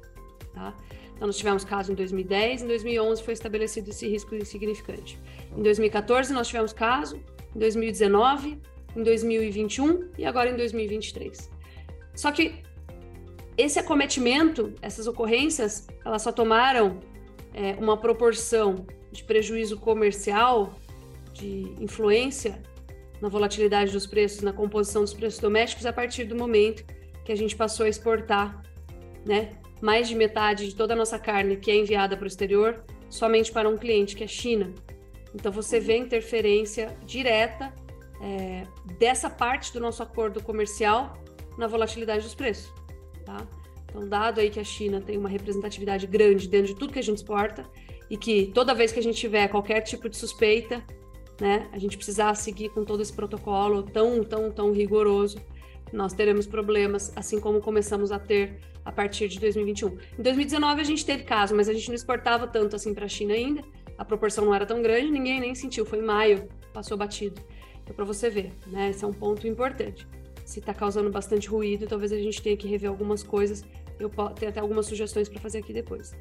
tá? 0.54 0.76
Então, 1.16 1.28
nós 1.28 1.38
tivemos 1.38 1.64
caso 1.64 1.92
em 1.92 1.96
2010, 1.96 2.64
em 2.64 2.68
2011 2.68 3.22
foi 3.22 3.34
estabelecido 3.34 3.92
esse 3.92 4.08
risco 4.08 4.34
insignificante. 4.34 5.20
Em 5.56 5.62
2014, 5.62 6.34
nós 6.34 6.48
tivemos 6.48 6.74
caso, 6.74 7.22
em 7.56 7.60
2019, 7.60 8.60
em 8.96 9.04
2021 9.04 10.10
e 10.18 10.26
agora 10.26 10.50
em 10.50 10.56
2023. 10.56 11.50
Só 12.16 12.32
que 12.32 12.64
esse 13.58 13.80
acometimento, 13.80 14.74
essas 14.82 15.08
ocorrências, 15.08 15.88
elas 16.06 16.22
só 16.22 16.32
tomaram 16.32 17.00
é, 17.54 17.74
uma 17.74 17.98
proporção 17.98 18.86
de 19.12 19.24
prejuízo 19.24 19.78
comercial, 19.78 20.74
de 21.34 21.76
influência 21.80 22.62
na 23.22 23.30
volatilidade 23.30 23.92
dos 23.92 24.08
preços, 24.08 24.42
na 24.42 24.54
composição 24.54 25.02
dos 25.02 25.14
preços 25.14 25.40
domésticos, 25.40 25.86
a 25.86 25.94
partir 25.94 26.26
do 26.26 26.36
momento 26.36 26.84
que 27.24 27.32
a 27.32 27.36
gente 27.36 27.56
passou 27.56 27.86
a 27.86 27.90
exportar, 27.90 28.64
né, 29.26 29.52
mais 29.80 30.08
de 30.08 30.16
metade 30.16 30.68
de 30.68 30.76
toda 30.76 30.94
a 30.94 30.96
nossa 30.96 31.20
carne 31.20 31.58
que 31.58 31.70
é 31.70 31.76
enviada 31.76 32.16
para 32.16 32.24
o 32.24 32.28
exterior, 32.28 32.84
somente 33.10 33.52
para 33.52 33.70
um 33.70 33.78
cliente, 33.78 34.16
que 34.16 34.24
é 34.24 34.26
a 34.26 34.30
China. 34.30 34.74
Então 35.36 35.52
você 35.52 35.80
vê 35.80 35.98
interferência 35.98 36.96
direta 37.06 37.74
é, 38.22 38.64
dessa 38.98 39.30
parte 39.30 39.74
do 39.74 39.80
nosso 39.80 40.04
acordo 40.04 40.42
comercial 40.42 41.18
na 41.58 41.68
volatilidade 41.68 42.24
dos 42.24 42.36
preços. 42.36 42.72
Tá? 43.26 43.46
Então, 43.86 44.08
dado 44.08 44.40
aí 44.40 44.50
que 44.50 44.60
a 44.60 44.64
China 44.64 45.02
tem 45.02 45.18
uma 45.18 45.30
representatividade 45.30 46.08
grande 46.08 46.48
dentro 46.48 46.68
de 46.68 46.76
tudo 46.76 46.94
que 46.94 47.00
a 47.00 47.04
gente 47.04 47.18
exporta 47.18 47.66
e 48.10 48.18
que 48.18 48.52
toda 48.54 48.74
vez 48.74 48.92
que 48.92 49.00
a 49.00 49.04
gente 49.04 49.18
tiver 49.18 49.48
qualquer 49.48 49.82
tipo 49.82 50.08
de 50.08 50.18
suspeita, 50.18 50.84
né, 51.40 51.68
a 51.72 51.78
gente 51.78 51.98
precisar 51.98 52.34
seguir 52.36 52.70
com 52.70 52.86
todo 52.86 53.02
esse 53.02 53.12
protocolo 53.12 53.84
tão, 53.84 54.24
tão, 54.24 54.52
tão 54.52 54.72
rigoroso, 54.72 55.40
nós 55.92 56.14
teremos 56.14 56.48
problemas, 56.48 57.12
assim 57.16 57.40
como 57.40 57.60
começamos 57.60 58.12
a 58.12 58.20
ter 58.20 58.60
a 58.86 58.92
partir 58.92 59.28
de 59.28 59.40
2021. 59.40 59.98
Em 60.20 60.22
2019 60.22 60.82
a 60.82 60.84
gente 60.84 61.06
teve 61.06 61.24
caso, 61.24 61.56
mas 61.56 61.68
a 61.68 61.74
gente 61.74 61.88
não 61.88 61.96
exportava 61.96 62.48
tanto 62.48 62.76
assim 62.76 62.94
para 62.94 63.06
a 63.06 63.10
China 63.10 63.34
ainda, 63.34 63.62
a 63.98 64.06
proporção 64.06 64.46
não 64.46 64.56
era 64.56 64.66
tão 64.66 64.82
grande, 64.82 65.12
ninguém 65.12 65.40
nem 65.40 65.54
sentiu, 65.54 65.86
foi 65.86 66.00
em 66.00 66.04
maio, 66.04 66.48
passou 66.74 66.98
batido. 66.98 67.42
Para 67.94 68.06
você 68.06 68.30
ver, 68.30 68.52
né, 68.68 68.90
esse 68.90 69.04
é 69.04 69.08
um 69.08 69.14
ponto 69.14 69.48
importante. 69.48 70.08
Se 70.46 70.60
está 70.60 70.74
causando 70.74 71.10
bastante 71.10 71.48
ruído, 71.48 71.88
talvez 71.88 72.12
a 72.12 72.18
gente 72.18 72.42
tenha 72.42 72.58
que 72.58 72.68
rever 72.68 72.90
algumas 72.90 73.24
coisas. 73.24 73.64
Eu 74.00 74.10
tenho 74.10 74.50
até 74.50 74.60
algumas 74.60 74.86
sugestões 74.86 75.30
para 75.30 75.40
fazer 75.40 75.60
aqui 75.60 75.72
depois. 75.72 76.12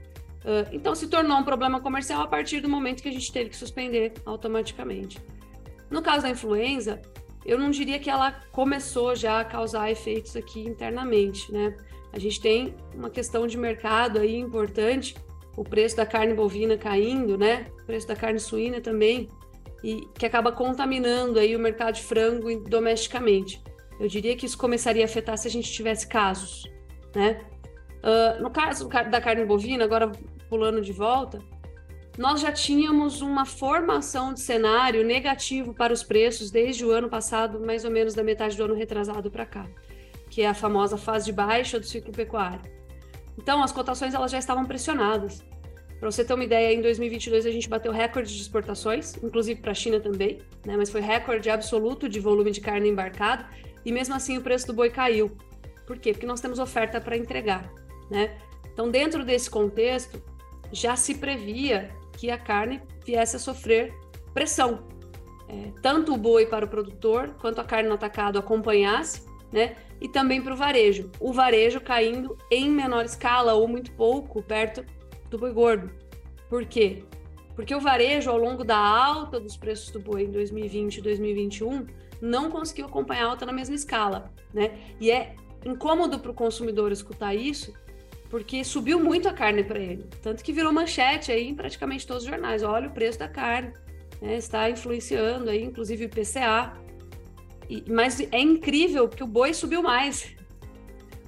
Uh, 0.41 0.69
então, 0.73 0.95
se 0.95 1.09
tornou 1.09 1.37
um 1.37 1.45
problema 1.45 1.81
comercial 1.81 2.23
a 2.23 2.27
partir 2.27 2.61
do 2.61 2.69
momento 2.69 3.03
que 3.03 3.09
a 3.09 3.12
gente 3.12 3.31
teve 3.33 3.50
que 3.50 3.57
suspender 3.57 4.12
automaticamente. 4.25 5.19
No 5.91 6.00
caso 6.00 6.23
da 6.23 6.31
influenza, 6.31 7.00
eu 7.45 7.59
não 7.59 7.71
diria 7.71 7.99
que 7.99 8.09
ela 8.09 8.33
começou 8.53 9.15
já 9.15 9.41
a 9.41 9.45
causar 9.45 9.91
efeitos 9.91 10.37
aqui 10.37 10.61
internamente, 10.61 11.53
né? 11.53 11.77
A 12.12 12.19
gente 12.19 12.41
tem 12.41 12.75
uma 12.95 13.11
questão 13.11 13.47
de 13.47 13.57
mercado 13.57 14.19
aí 14.19 14.37
importante, 14.37 15.15
o 15.57 15.65
preço 15.65 15.97
da 15.97 16.07
carne 16.07 16.35
bovina 16.35 16.77
caindo, 16.77 17.37
né? 17.37 17.67
O 17.83 17.87
preço 17.87 18.07
da 18.07 18.17
carne 18.17 18.39
suína 18.39 18.81
também, 18.81 19.29
e 19.83 20.07
que 20.19 20.27
acaba 20.27 20.53
contaminando 20.53 21.39
aí 21.39 21.57
o 21.57 21.59
mercado 21.59 21.95
de 21.95 22.03
frango 22.03 22.55
domesticamente. 22.69 23.63
Eu 23.99 24.09
diria 24.09 24.37
que 24.37 24.47
isso 24.47 24.57
começaria 24.57 25.03
a 25.03 25.07
afetar 25.07 25.37
se 25.37 25.47
a 25.47 25.51
gente 25.51 25.71
tivesse 25.71 26.07
casos, 26.07 26.65
né? 27.15 27.41
Uh, 28.03 28.43
no 28.43 28.51
caso 28.51 28.89
da 28.89 29.21
carne 29.21 29.45
bovina, 29.45 29.85
agora 29.85 30.11
pulando 30.49 30.81
de 30.81 30.93
volta, 30.93 31.39
nós 32.17 32.41
já 32.41 32.51
tínhamos 32.51 33.21
uma 33.21 33.45
formação 33.45 34.35
de 34.35 34.41
cenário 34.41 35.05
negativo 35.05 35.73
para 35.75 35.93
os 35.93 36.03
preços 36.03 36.51
desde 36.51 36.85
o 36.85 36.91
ano 36.91 37.09
passado, 37.09 37.61
mais 37.61 37.85
ou 37.85 37.91
menos 37.91 38.15
da 38.15 38.23
metade 38.23 38.57
do 38.57 38.65
ano 38.65 38.75
retrasado 38.75 39.31
para 39.31 39.47
cá, 39.47 39.67
que 40.29 40.43
é 40.43 40.49
a 40.49 40.55
famosa 40.55 40.97
fase 40.97 41.27
de 41.27 41.33
baixa 41.33 41.79
do 41.79 41.87
ciclo 41.87 42.13
pecuário. 42.13 42.63
Então, 43.39 43.63
as 43.63 43.73
cotações 43.73 44.13
elas 44.13 44.31
já 44.31 44.39
estavam 44.39 44.67
pressionadas. 44.67 45.43
Para 46.00 46.11
você 46.11 46.25
ter 46.25 46.33
uma 46.33 46.42
ideia, 46.42 46.75
em 46.75 46.80
2022 46.80 47.45
a 47.45 47.50
gente 47.50 47.69
bateu 47.69 47.92
recorde 47.92 48.35
de 48.35 48.40
exportações, 48.40 49.14
inclusive 49.23 49.61
para 49.61 49.73
a 49.73 49.75
China 49.75 50.00
também, 50.00 50.40
né? 50.64 50.75
mas 50.75 50.88
foi 50.88 51.02
recorde 51.02 51.50
absoluto 51.50 52.09
de 52.09 52.19
volume 52.19 52.50
de 52.50 52.61
carne 52.62 52.88
embarcado, 52.88 53.45
e 53.85 53.92
mesmo 53.92 54.14
assim 54.14 54.38
o 54.38 54.40
preço 54.40 54.66
do 54.66 54.73
boi 54.73 54.88
caiu. 54.88 55.30
Por 55.87 55.99
quê? 55.99 56.12
Porque 56.12 56.26
nós 56.26 56.40
temos 56.40 56.59
oferta 56.59 57.02
para 57.02 57.19
entregar. 57.19 57.71
Né? 58.11 58.38
Então, 58.73 58.90
dentro 58.90 59.26
desse 59.26 59.50
contexto, 59.50 60.23
já 60.73 60.97
se 60.97 61.16
previa 61.16 61.90
que 62.16 62.30
a 62.30 62.38
carne 62.38 62.80
viesse 63.04 63.37
a 63.37 63.38
sofrer 63.38 63.92
pressão. 64.33 64.88
É, 65.49 65.73
tanto 65.83 66.14
o 66.14 66.16
boi 66.16 66.47
para 66.47 66.64
o 66.64 66.69
produtor, 66.69 67.35
quanto 67.40 67.61
a 67.61 67.64
carne 67.64 67.88
no 67.88 67.97
atacado 67.97 68.38
acompanhasse, 68.38 69.26
né? 69.52 69.76
E 70.00 70.09
também 70.09 70.40
para 70.40 70.54
o 70.54 70.57
varejo. 70.57 71.11
O 71.19 71.33
varejo 71.33 71.80
caindo 71.80 72.38
em 72.50 72.71
menor 72.71 73.04
escala 73.04 73.54
ou 73.54 73.66
muito 73.66 73.90
pouco 73.92 74.42
perto 74.42 74.85
do 75.31 75.39
boi 75.39 75.53
gordo. 75.53 75.91
Por 76.49 76.67
quê? 76.67 77.05
Porque 77.55 77.75
o 77.75 77.81
varejo, 77.81 78.31
ao 78.31 78.39
longo 78.39 78.65
da 78.65 78.77
alta 78.77 79.39
dos 79.39 79.57
preços 79.57 79.91
do 79.91 80.01
boi 80.01 80.25
em 80.25 80.31
2020 80.31 80.97
e 80.97 81.03
2021, 81.03 81.87
não 82.21 82.51
conseguiu 82.51 82.87
acompanhar 82.87 83.27
a 83.27 83.31
alta 83.31 83.47
na 83.47 83.53
mesma 83.53 83.75
escala, 83.75 84.31
né? 84.53 84.79
E 85.01 85.11
é 85.11 85.35
incômodo 85.65 86.19
para 86.19 86.31
o 86.31 86.35
consumidor 86.35 86.93
escutar 86.93 87.35
isso, 87.35 87.73
porque 88.29 88.63
subiu 88.65 89.01
muito 89.01 89.29
a 89.29 89.33
carne 89.33 89.65
para 89.65 89.79
ele. 89.79 90.07
Tanto 90.23 90.43
que 90.45 90.53
virou 90.53 90.73
manchete 90.73 91.33
aí 91.33 91.49
em 91.49 91.55
praticamente 91.55 92.07
todos 92.07 92.23
os 92.23 92.29
jornais. 92.29 92.63
Olha 92.63 92.89
o 92.89 92.93
preço 92.93 93.19
da 93.19 93.29
carne, 93.29 93.73
né? 94.21 94.37
está 94.37 94.71
influenciando 94.71 95.51
aí, 95.51 95.63
inclusive 95.63 96.05
o 96.05 96.07
IPCA. 96.07 96.75
E, 97.69 97.85
mas 97.91 98.21
é 98.21 98.39
incrível 98.39 99.09
que 99.09 99.23
o 99.23 99.27
boi 99.27 99.53
subiu 99.53 99.83
mais. 99.83 100.35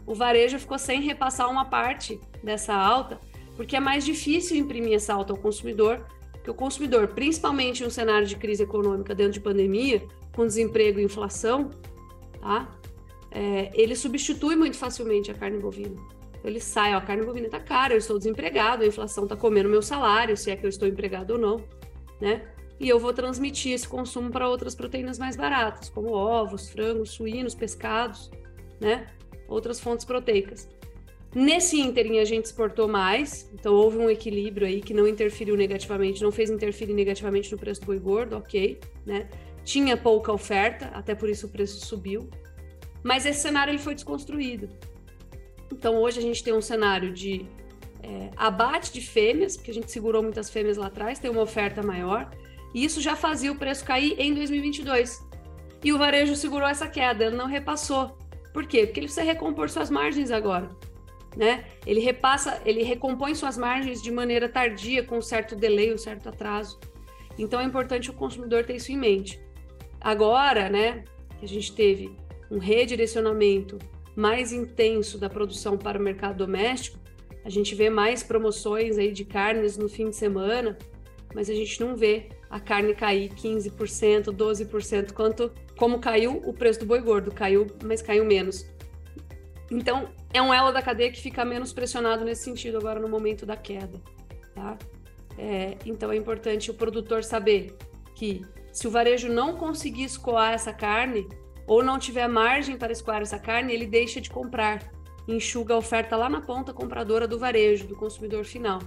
O 0.07 0.15
varejo 0.15 0.59
ficou 0.59 0.79
sem 0.79 1.01
repassar 1.01 1.51
uma 1.51 1.65
parte 1.65 2.21
dessa 2.43 2.75
alta, 2.75 3.21
porque 3.57 3.77
é 3.77 3.81
mais 3.81 4.05
difícil 4.05 4.57
imprimir 4.57 4.95
essa 4.95 5.15
alta 5.15 5.33
ao 5.33 5.39
consumidor, 5.39 6.05
porque 6.33 6.51
o 6.51 6.55
consumidor, 6.55 7.09
principalmente 7.09 7.83
em 7.83 7.87
um 7.87 7.91
cenário 7.91 8.27
de 8.27 8.37
crise 8.37 8.63
econômica 8.63 9.15
dentro 9.15 9.35
de 9.35 9.41
pandemia, 9.41 10.03
com 10.35 10.47
desemprego 10.47 10.99
e 10.99 11.05
inflação, 11.05 11.71
tá? 12.41 12.69
É, 13.31 13.71
ele 13.75 13.95
substitui 13.95 14.57
muito 14.57 14.77
facilmente 14.77 15.31
a 15.31 15.35
carne 15.35 15.59
bovina 15.59 15.97
ele 16.45 16.61
sai, 16.61 16.95
ó, 16.95 16.99
a 16.99 17.01
carne 17.01 17.25
bovina 17.25 17.49
tá 17.49 17.61
cara, 17.61 17.95
eu 17.95 17.99
estou 17.99 18.19
desempregado, 18.19 18.83
a 18.83 18.87
inflação 18.87 19.27
tá 19.27 19.37
comendo 19.37 19.69
meu 19.69 19.83
salário, 19.83 20.37
se 20.37 20.51
é 20.51 20.57
que 20.57 20.67
eu 20.67 20.71
estou 20.71 20.89
empregado 20.89 21.33
ou 21.33 21.39
não, 21.39 21.65
né? 22.21 22.49
E 22.81 22.89
eu 22.89 22.99
vou 22.99 23.13
transmitir 23.13 23.73
esse 23.73 23.87
consumo 23.87 24.31
para 24.31 24.49
outras 24.49 24.75
proteínas 24.75 25.19
mais 25.19 25.37
baratas, 25.37 25.89
como 25.89 26.11
ovos, 26.13 26.69
frangos, 26.69 27.11
suínos, 27.11 27.55
pescados, 27.55 28.29
né? 28.81 29.07
Outras 29.47 29.79
fontes 29.79 30.05
proteicas. 30.05 30.69
Nesse 31.35 31.81
ínterim 31.81 32.19
a 32.19 32.25
gente 32.25 32.45
exportou 32.45 32.87
mais, 32.87 33.51
então 33.55 33.73
houve 33.73 33.97
um 33.97 34.11
equilíbrio 34.11 34.67
aí 34.67 34.83
que 34.83 34.93
não 34.93 35.09
interferiu 35.09 35.57
negativamente, 35.57 36.23
não 36.23 36.31
fez 36.31 36.51
interferir 36.51 36.93
negativamente 36.93 37.51
no 37.51 37.59
preço 37.59 37.81
do 37.81 37.87
boi 37.87 37.99
gordo, 37.99 38.37
ok, 38.37 38.79
né? 39.07 39.29
Tinha 39.65 39.97
pouca 39.97 40.31
oferta, 40.31 40.87
até 40.89 41.15
por 41.15 41.31
isso 41.31 41.47
o 41.47 41.49
preço 41.49 41.87
subiu. 41.87 42.29
Mas 43.03 43.25
esse 43.25 43.41
cenário 43.41 43.71
ele 43.71 43.79
foi 43.79 43.95
desconstruído. 43.95 44.69
Então, 45.73 45.97
hoje 45.97 46.19
a 46.19 46.23
gente 46.23 46.45
tem 46.45 46.53
um 46.53 46.61
cenário 46.61 47.13
de 47.13 47.47
é, 48.03 48.31
abate 48.37 48.93
de 48.93 49.01
fêmeas, 49.01 49.57
porque 49.57 49.71
a 49.71 49.75
gente 49.75 49.91
segurou 49.91 50.23
muitas 50.23 50.51
fêmeas 50.51 50.77
lá 50.77 50.89
atrás, 50.89 51.19
tem 51.19 51.31
uma 51.31 51.43
oferta 51.43 51.83
maior, 51.83 52.31
e 52.75 52.85
isso 52.85 53.01
já 53.01 53.17
fazia 53.17 53.51
o 53.51 53.57
preço 53.57 53.85
cair 53.85 54.15
em 54.19 54.35
2022. 54.35 55.25
E 55.83 55.93
o 55.93 55.99
varejo 55.99 56.37
segurou 56.37 56.69
essa 56.69 56.87
queda, 56.87 57.25
ele 57.25 57.37
não 57.37 57.47
repassou. 57.47 58.19
Por 58.53 58.67
quê? 58.67 58.85
Porque 58.85 59.01
ele 59.01 59.07
precisa 59.07 59.23
recompor 59.23 59.71
suas 59.71 59.89
margens 59.89 60.31
agora. 60.31 60.69
Né? 61.37 61.65
Ele 61.87 62.01
repassa, 62.01 62.61
ele 62.65 62.83
recompõe 62.83 63.35
suas 63.35 63.57
margens 63.57 64.03
de 64.03 64.11
maneira 64.11 64.49
tardia, 64.49 65.03
com 65.03 65.19
um 65.19 65.23
certo 65.23 65.57
delay, 65.57 65.93
um 65.93 65.99
certo 65.99 66.29
atraso. 66.29 66.79
Então 67.39 67.61
é 67.61 67.65
importante 67.65 68.11
o 68.11 68.15
consumidor 68.15 68.65
ter 68.65 68.77
isso 68.77 68.93
em 68.93 68.99
mente. 68.99 69.41
Agora, 70.01 70.69
né, 70.69 71.05
que 71.39 71.45
a 71.45 71.49
gente 71.49 71.75
teve 71.75 72.15
um 72.51 72.59
redirecionamento 72.59 73.79
mais 74.15 74.53
intenso 74.53 75.17
da 75.17 75.31
produção 75.31 75.79
para 75.79 75.99
o 75.99 76.03
mercado 76.03 76.39
doméstico, 76.39 76.99
a 77.45 77.49
gente 77.49 77.75
vê 77.75 77.89
mais 77.89 78.23
promoções 78.23 78.99
aí 78.99 79.11
de 79.11 79.25
carnes 79.25 79.77
no 79.77 79.89
fim 79.89 80.11
de 80.11 80.17
semana, 80.17 80.77
mas 81.35 81.49
a 81.49 81.55
gente 81.55 81.81
não 81.81 81.97
vê 81.97 82.29
a 82.51 82.61
carne 82.61 82.95
cair 82.95 83.31
15%, 83.31 84.27
12%, 84.27 85.13
quanto 85.13 85.51
como 85.77 85.99
caiu 85.99 86.43
o 86.45 86.53
preço 86.53 86.81
do 86.81 86.87
boi 86.87 87.01
gordo, 87.01 87.33
caiu, 87.33 87.67
mas 87.83 88.03
caiu 88.03 88.25
menos. 88.25 88.67
Então, 89.71 90.11
é 90.33 90.43
um 90.43 90.53
elo 90.53 90.73
da 90.73 90.83
cadeia 90.83 91.11
que 91.11 91.21
fica 91.21 91.45
menos 91.45 91.73
pressionado 91.73 92.25
nesse 92.25 92.45
sentido 92.45 92.79
agora 92.79 93.01
no 93.01 93.09
momento 93.09 93.47
da 93.47 93.57
queda, 93.57 94.01
tá? 94.55 94.77
É, 95.39 95.77
então, 95.87 96.13
é 96.13 96.17
importante 96.17 96.71
o 96.71 96.75
produtor 96.75 97.25
saber 97.25 97.77
que 98.15 98.45
se 98.73 98.87
o 98.87 98.91
varejo 98.91 99.29
não 99.29 99.57
conseguir 99.57 100.05
escoar 100.05 100.53
essa 100.53 100.73
carne, 100.73 101.27
ou 101.67 101.83
não 101.83 101.99
tiver 101.99 102.29
margem 102.29 102.77
para 102.77 102.93
escoar 102.93 103.23
essa 103.23 103.39
carne, 103.39 103.73
ele 103.73 103.87
deixa 103.87 104.21
de 104.21 104.31
comprar, 104.31 104.93
enxuga 105.29 105.75
a 105.75 105.79
oferta 105.79 106.17
lá 106.17 106.29
na 106.29 106.41
ponta 106.41 106.73
compradora 106.73 107.27
do 107.27 107.39
varejo, 107.39 107.87
do 107.87 107.97
consumidor 107.97 108.45
final. 108.45 108.81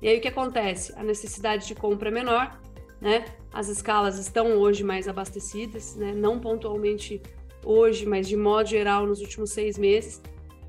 E 0.00 0.08
aí 0.08 0.18
o 0.18 0.20
que 0.20 0.28
acontece? 0.28 0.92
A 0.96 1.02
necessidade 1.02 1.66
de 1.66 1.74
compra 1.74 2.08
é 2.08 2.12
menor, 2.12 2.60
né? 3.00 3.24
As 3.52 3.68
escalas 3.68 4.18
estão 4.18 4.56
hoje 4.56 4.84
mais 4.84 5.08
abastecidas, 5.08 5.96
né? 5.96 6.12
Não 6.12 6.38
pontualmente 6.38 7.20
hoje, 7.64 8.06
mas 8.06 8.28
de 8.28 8.36
modo 8.36 8.68
geral 8.68 9.06
nos 9.06 9.20
últimos 9.20 9.50
seis 9.50 9.78
meses. 9.78 10.22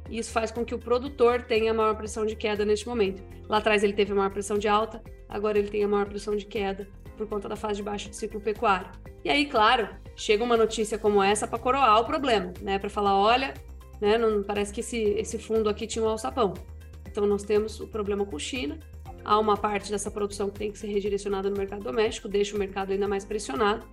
E 0.09 0.17
isso 0.17 0.31
faz 0.31 0.51
com 0.51 0.65
que 0.65 0.73
o 0.73 0.79
produtor 0.79 1.43
tenha 1.43 1.73
maior 1.73 1.95
pressão 1.95 2.25
de 2.25 2.35
queda 2.35 2.65
neste 2.65 2.87
momento. 2.87 3.21
Lá 3.47 3.57
atrás 3.57 3.83
ele 3.83 3.93
teve 3.93 4.11
a 4.11 4.15
maior 4.15 4.31
pressão 4.31 4.57
de 4.57 4.67
alta, 4.67 5.01
agora 5.27 5.57
ele 5.57 5.69
tem 5.69 5.83
a 5.83 5.87
maior 5.87 6.07
pressão 6.07 6.35
de 6.35 6.45
queda 6.45 6.87
por 7.15 7.27
conta 7.27 7.49
da 7.49 7.55
fase 7.55 7.77
de 7.77 7.83
baixo 7.83 8.09
do 8.09 8.15
ciclo 8.15 8.39
pecuário. 8.39 8.89
E 9.23 9.29
aí, 9.29 9.45
claro, 9.45 9.89
chega 10.15 10.43
uma 10.43 10.55
notícia 10.55 10.97
como 10.97 11.21
essa 11.21 11.47
para 11.47 11.59
coroar 11.59 11.99
o 11.99 12.05
problema, 12.05 12.53
né? 12.61 12.79
Para 12.79 12.89
falar, 12.89 13.15
olha, 13.17 13.53
né, 13.99 14.17
não 14.17 14.41
parece 14.41 14.73
que 14.73 14.79
esse, 14.79 14.97
esse 14.97 15.37
fundo 15.37 15.69
aqui 15.69 15.85
tinha 15.85 16.03
um 16.03 16.07
alçapão. 16.07 16.53
Então 17.09 17.25
nós 17.25 17.43
temos 17.43 17.79
o 17.79 17.87
problema 17.87 18.25
com 18.25 18.39
China, 18.39 18.79
há 19.25 19.37
uma 19.37 19.57
parte 19.57 19.91
dessa 19.91 20.09
produção 20.09 20.49
que 20.49 20.59
tem 20.59 20.71
que 20.71 20.79
ser 20.79 20.87
redirecionada 20.87 21.49
no 21.49 21.57
mercado 21.57 21.83
doméstico, 21.83 22.27
deixa 22.27 22.55
o 22.55 22.59
mercado 22.59 22.91
ainda 22.91 23.07
mais 23.07 23.25
pressionado. 23.25 23.85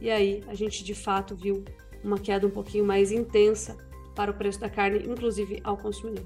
E 0.00 0.10
aí 0.10 0.42
a 0.48 0.54
gente 0.54 0.82
de 0.82 0.94
fato 0.94 1.36
viu 1.36 1.64
uma 2.02 2.18
queda 2.18 2.46
um 2.46 2.50
pouquinho 2.50 2.84
mais 2.84 3.12
intensa 3.12 3.76
para 4.14 4.30
o 4.30 4.34
preço 4.34 4.60
da 4.60 4.68
carne, 4.68 4.98
inclusive 5.06 5.60
ao 5.64 5.76
consumidor. 5.76 6.24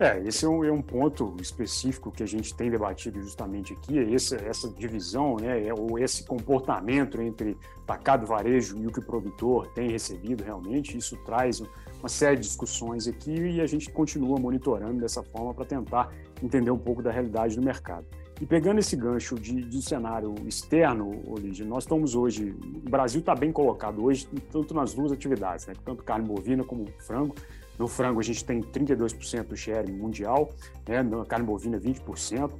É, 0.00 0.18
esse 0.26 0.44
é 0.44 0.48
um, 0.48 0.64
é 0.64 0.72
um, 0.72 0.82
ponto 0.82 1.36
específico 1.40 2.10
que 2.10 2.22
a 2.22 2.26
gente 2.26 2.54
tem 2.54 2.70
debatido 2.70 3.22
justamente 3.22 3.72
aqui, 3.72 3.98
é 3.98 4.14
essa, 4.14 4.36
essa 4.36 4.68
divisão, 4.68 5.36
né, 5.36 5.66
é, 5.66 5.72
ou 5.72 5.98
esse 5.98 6.24
comportamento 6.24 7.20
entre 7.20 7.56
tacado 7.86 8.26
varejo 8.26 8.76
e 8.78 8.86
o 8.86 8.90
que 8.90 8.98
o 8.98 9.02
produtor 9.04 9.68
tem 9.68 9.90
recebido 9.90 10.42
realmente, 10.42 10.96
isso 10.96 11.16
traz 11.24 11.62
uma 12.00 12.08
série 12.08 12.36
de 12.36 12.42
discussões 12.42 13.06
aqui 13.06 13.32
e 13.32 13.60
a 13.60 13.66
gente 13.66 13.90
continua 13.90 14.40
monitorando 14.40 15.00
dessa 15.00 15.22
forma 15.22 15.54
para 15.54 15.64
tentar 15.64 16.12
entender 16.42 16.70
um 16.70 16.78
pouco 16.78 17.00
da 17.00 17.12
realidade 17.12 17.54
do 17.54 17.62
mercado. 17.62 18.04
E 18.40 18.46
pegando 18.46 18.78
esse 18.78 18.96
gancho 18.96 19.36
de, 19.36 19.62
de 19.62 19.82
cenário 19.82 20.34
externo, 20.46 21.22
Olívia, 21.26 21.64
nós 21.64 21.84
estamos 21.84 22.14
hoje, 22.14 22.54
o 22.84 22.90
Brasil 22.90 23.20
está 23.20 23.34
bem 23.34 23.52
colocado 23.52 24.02
hoje, 24.04 24.26
tanto 24.50 24.74
nas 24.74 24.94
duas 24.94 25.12
atividades, 25.12 25.66
né, 25.66 25.74
tanto 25.84 26.02
carne 26.02 26.26
bovina 26.26 26.64
como 26.64 26.86
frango, 26.98 27.34
no 27.78 27.88
frango, 27.88 28.20
a 28.20 28.22
gente 28.22 28.44
tem 28.44 28.60
32% 28.60 29.44
do 29.44 29.56
share 29.56 29.90
mundial, 29.90 30.50
né? 30.86 31.02
na 31.02 31.24
carne 31.24 31.46
bovina, 31.46 31.78
20%. 31.78 32.50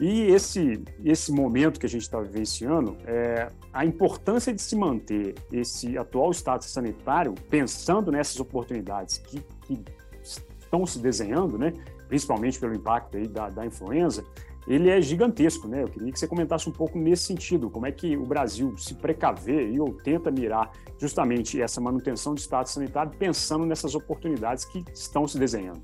E 0.00 0.22
esse, 0.22 0.82
esse 1.04 1.30
momento 1.30 1.78
que 1.78 1.86
a 1.86 1.88
gente 1.88 2.02
está 2.02 2.18
vivenciando, 2.20 2.96
é, 3.06 3.50
a 3.72 3.84
importância 3.84 4.52
de 4.52 4.60
se 4.60 4.74
manter 4.74 5.34
esse 5.52 5.96
atual 5.96 6.32
status 6.32 6.68
sanitário, 6.70 7.34
pensando 7.48 8.10
nessas 8.10 8.40
oportunidades 8.40 9.18
que, 9.18 9.40
que 9.66 9.80
estão 10.22 10.84
se 10.86 10.98
desenhando, 10.98 11.58
né? 11.58 11.72
principalmente 12.08 12.58
pelo 12.58 12.74
impacto 12.74 13.16
aí 13.16 13.28
da, 13.28 13.48
da 13.50 13.64
influenza, 13.64 14.24
ele 14.66 14.88
é 14.88 15.00
gigantesco, 15.00 15.66
né? 15.66 15.82
Eu 15.82 15.88
queria 15.88 16.12
que 16.12 16.18
você 16.18 16.28
comentasse 16.28 16.68
um 16.68 16.72
pouco 16.72 16.98
nesse 16.98 17.24
sentido, 17.24 17.68
como 17.68 17.86
é 17.86 17.92
que 17.92 18.16
o 18.16 18.24
Brasil 18.24 18.76
se 18.76 18.94
precaver 18.94 19.68
e 19.68 19.80
ou 19.80 19.92
tenta 19.92 20.30
mirar 20.30 20.70
justamente 20.98 21.60
essa 21.60 21.80
manutenção 21.80 22.34
de 22.34 22.40
status 22.40 22.72
sanitário 22.72 23.12
pensando 23.18 23.66
nessas 23.66 23.94
oportunidades 23.94 24.64
que 24.64 24.84
estão 24.94 25.26
se 25.26 25.38
desenhando. 25.38 25.82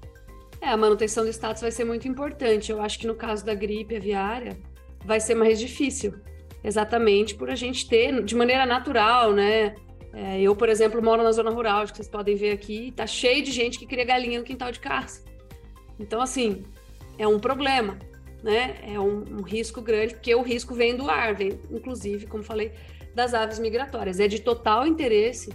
É, 0.61 0.69
a 0.69 0.77
manutenção 0.77 1.25
do 1.25 1.31
status 1.31 1.63
vai 1.63 1.71
ser 1.71 1.85
muito 1.85 2.07
importante. 2.07 2.71
Eu 2.71 2.81
acho 2.81 2.99
que 2.99 3.07
no 3.07 3.15
caso 3.15 3.45
da 3.45 3.55
gripe 3.55 3.97
aviária 3.97 4.57
vai 5.05 5.21
ser 5.21 5.35
mais 5.35 5.59
difícil, 5.59 6.15
exatamente 6.63 7.35
por 7.35 7.51
a 7.51 7.55
gente 7.55 7.89
ter 7.89 8.23
de 8.23 8.37
maneira 8.37 8.65
natural, 8.65 9.33
né? 9.33 9.75
É, 10.13 10.41
eu, 10.41 10.55
por 10.57 10.69
exemplo, 10.69 11.03
moro 11.03 11.23
na 11.23 11.33
zona 11.33 11.51
rural, 11.51 11.83
acho 11.83 11.93
que 11.93 11.99
vocês 11.99 12.09
podem 12.09 12.35
ver 12.35 12.53
aqui, 12.53 12.93
tá 12.93 13.07
cheio 13.07 13.43
de 13.43 13.53
gente 13.53 13.79
que 13.79 13.87
cria 13.87 14.05
galinha 14.05 14.39
no 14.39 14.45
quintal 14.45 14.73
de 14.73 14.81
casa. 14.81 15.23
Então, 15.99 16.21
assim, 16.21 16.65
é 17.19 17.27
um 17.27 17.39
problema 17.39 17.99
né? 18.43 18.77
É 18.83 18.99
um, 18.99 19.25
um, 19.39 19.43
risco 19.43 19.81
grande, 19.81 20.15
porque 20.15 20.35
o 20.35 20.43
risco 20.43 20.75
vem 20.75 20.97
do 20.97 21.09
ar, 21.09 21.35
vem, 21.35 21.59
inclusive, 21.71 22.27
como 22.27 22.43
falei, 22.43 22.73
das 23.15 23.35
aves 23.35 23.59
migratórias. 23.59 24.21
É 24.21 24.29
de 24.29 24.41
total 24.41 24.87
interesse 24.87 25.53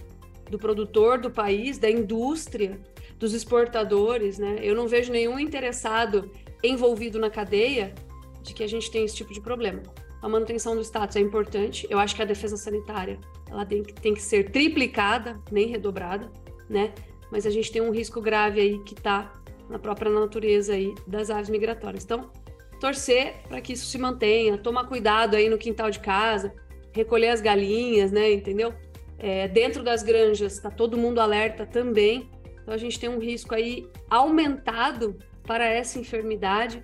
do 0.50 0.58
produtor 0.58 1.18
do 1.18 1.30
país, 1.30 1.78
da 1.78 1.90
indústria, 1.90 2.78
dos 3.18 3.32
exportadores, 3.32 4.38
né? 4.38 4.58
Eu 4.60 4.74
não 4.74 4.86
vejo 4.86 5.10
nenhum 5.10 5.38
interessado 5.38 6.30
envolvido 6.62 7.18
na 7.18 7.30
cadeia 7.30 7.94
de 8.42 8.52
que 8.52 8.62
a 8.62 8.66
gente 8.66 8.90
tem 8.90 9.04
esse 9.04 9.16
tipo 9.16 9.32
de 9.32 9.40
problema. 9.40 9.82
A 10.20 10.28
manutenção 10.28 10.74
do 10.74 10.82
status 10.82 11.16
é 11.16 11.20
importante. 11.20 11.86
Eu 11.90 11.98
acho 11.98 12.14
que 12.14 12.22
a 12.22 12.24
defesa 12.24 12.56
sanitária 12.56 13.18
ela 13.50 13.64
tem, 13.64 13.82
tem 13.82 14.14
que 14.14 14.22
ser 14.22 14.50
triplicada, 14.50 15.40
nem 15.50 15.68
redobrada, 15.68 16.30
né? 16.68 16.92
Mas 17.30 17.46
a 17.46 17.50
gente 17.50 17.70
tem 17.70 17.82
um 17.82 17.90
risco 17.90 18.20
grave 18.20 18.60
aí 18.60 18.78
que 18.80 18.94
está 18.94 19.32
na 19.68 19.78
própria 19.78 20.10
natureza 20.10 20.74
aí 20.74 20.94
das 21.06 21.30
aves 21.30 21.48
migratórias. 21.48 22.04
Então, 22.04 22.30
torcer 22.80 23.34
para 23.48 23.60
que 23.60 23.72
isso 23.72 23.86
se 23.86 23.98
mantenha, 23.98 24.58
tomar 24.58 24.84
cuidado 24.84 25.36
aí 25.36 25.48
no 25.48 25.58
quintal 25.58 25.90
de 25.90 26.00
casa, 26.00 26.54
recolher 26.92 27.28
as 27.28 27.40
galinhas, 27.40 28.12
né? 28.12 28.32
Entendeu? 28.32 28.74
É, 29.18 29.48
dentro 29.48 29.82
das 29.82 30.02
granjas 30.02 30.54
está 30.54 30.70
todo 30.70 30.96
mundo 30.96 31.20
alerta 31.20 31.66
também. 31.66 32.30
Então 32.62 32.72
a 32.74 32.76
gente 32.76 32.98
tem 32.98 33.08
um 33.08 33.18
risco 33.18 33.54
aí 33.54 33.88
aumentado 34.08 35.16
para 35.42 35.66
essa 35.66 35.98
enfermidade 35.98 36.82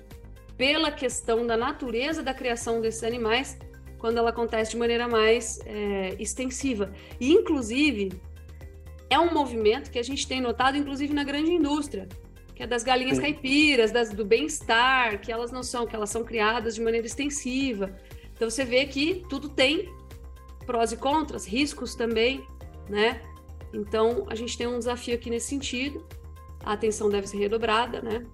pela 0.56 0.90
questão 0.90 1.46
da 1.46 1.56
natureza 1.56 2.22
da 2.22 2.34
criação 2.34 2.80
desses 2.80 3.02
animais 3.02 3.58
quando 3.98 4.18
ela 4.18 4.30
acontece 4.30 4.72
de 4.72 4.76
maneira 4.76 5.06
mais 5.08 5.60
é, 5.64 6.14
extensiva. 6.18 6.92
E, 7.18 7.32
inclusive, 7.32 8.10
é 9.08 9.18
um 9.18 9.32
movimento 9.32 9.90
que 9.90 9.98
a 9.98 10.02
gente 10.02 10.26
tem 10.26 10.40
notado, 10.40 10.76
inclusive, 10.76 11.12
na 11.12 11.24
grande 11.24 11.50
indústria 11.50 12.08
que 12.60 12.64
é 12.64 12.66
das 12.66 12.82
galinhas 12.82 13.16
Sim. 13.16 13.22
caipiras, 13.22 13.90
das, 13.90 14.10
do 14.10 14.22
bem-estar, 14.22 15.18
que 15.18 15.32
elas 15.32 15.50
não 15.50 15.62
são, 15.62 15.86
que 15.86 15.96
elas 15.96 16.10
são 16.10 16.22
criadas 16.22 16.74
de 16.74 16.82
maneira 16.82 17.06
extensiva. 17.06 17.96
Então 18.34 18.50
você 18.50 18.66
vê 18.66 18.84
que 18.84 19.24
tudo 19.30 19.48
tem 19.48 19.90
prós 20.66 20.92
e 20.92 20.98
contras, 20.98 21.46
riscos 21.46 21.94
também, 21.94 22.46
né? 22.86 23.22
Então 23.72 24.26
a 24.28 24.34
gente 24.34 24.58
tem 24.58 24.66
um 24.66 24.78
desafio 24.78 25.14
aqui 25.14 25.30
nesse 25.30 25.46
sentido. 25.46 26.06
A 26.62 26.74
atenção 26.74 27.08
deve 27.08 27.26
ser 27.28 27.38
redobrada, 27.38 28.02
né? 28.02 28.26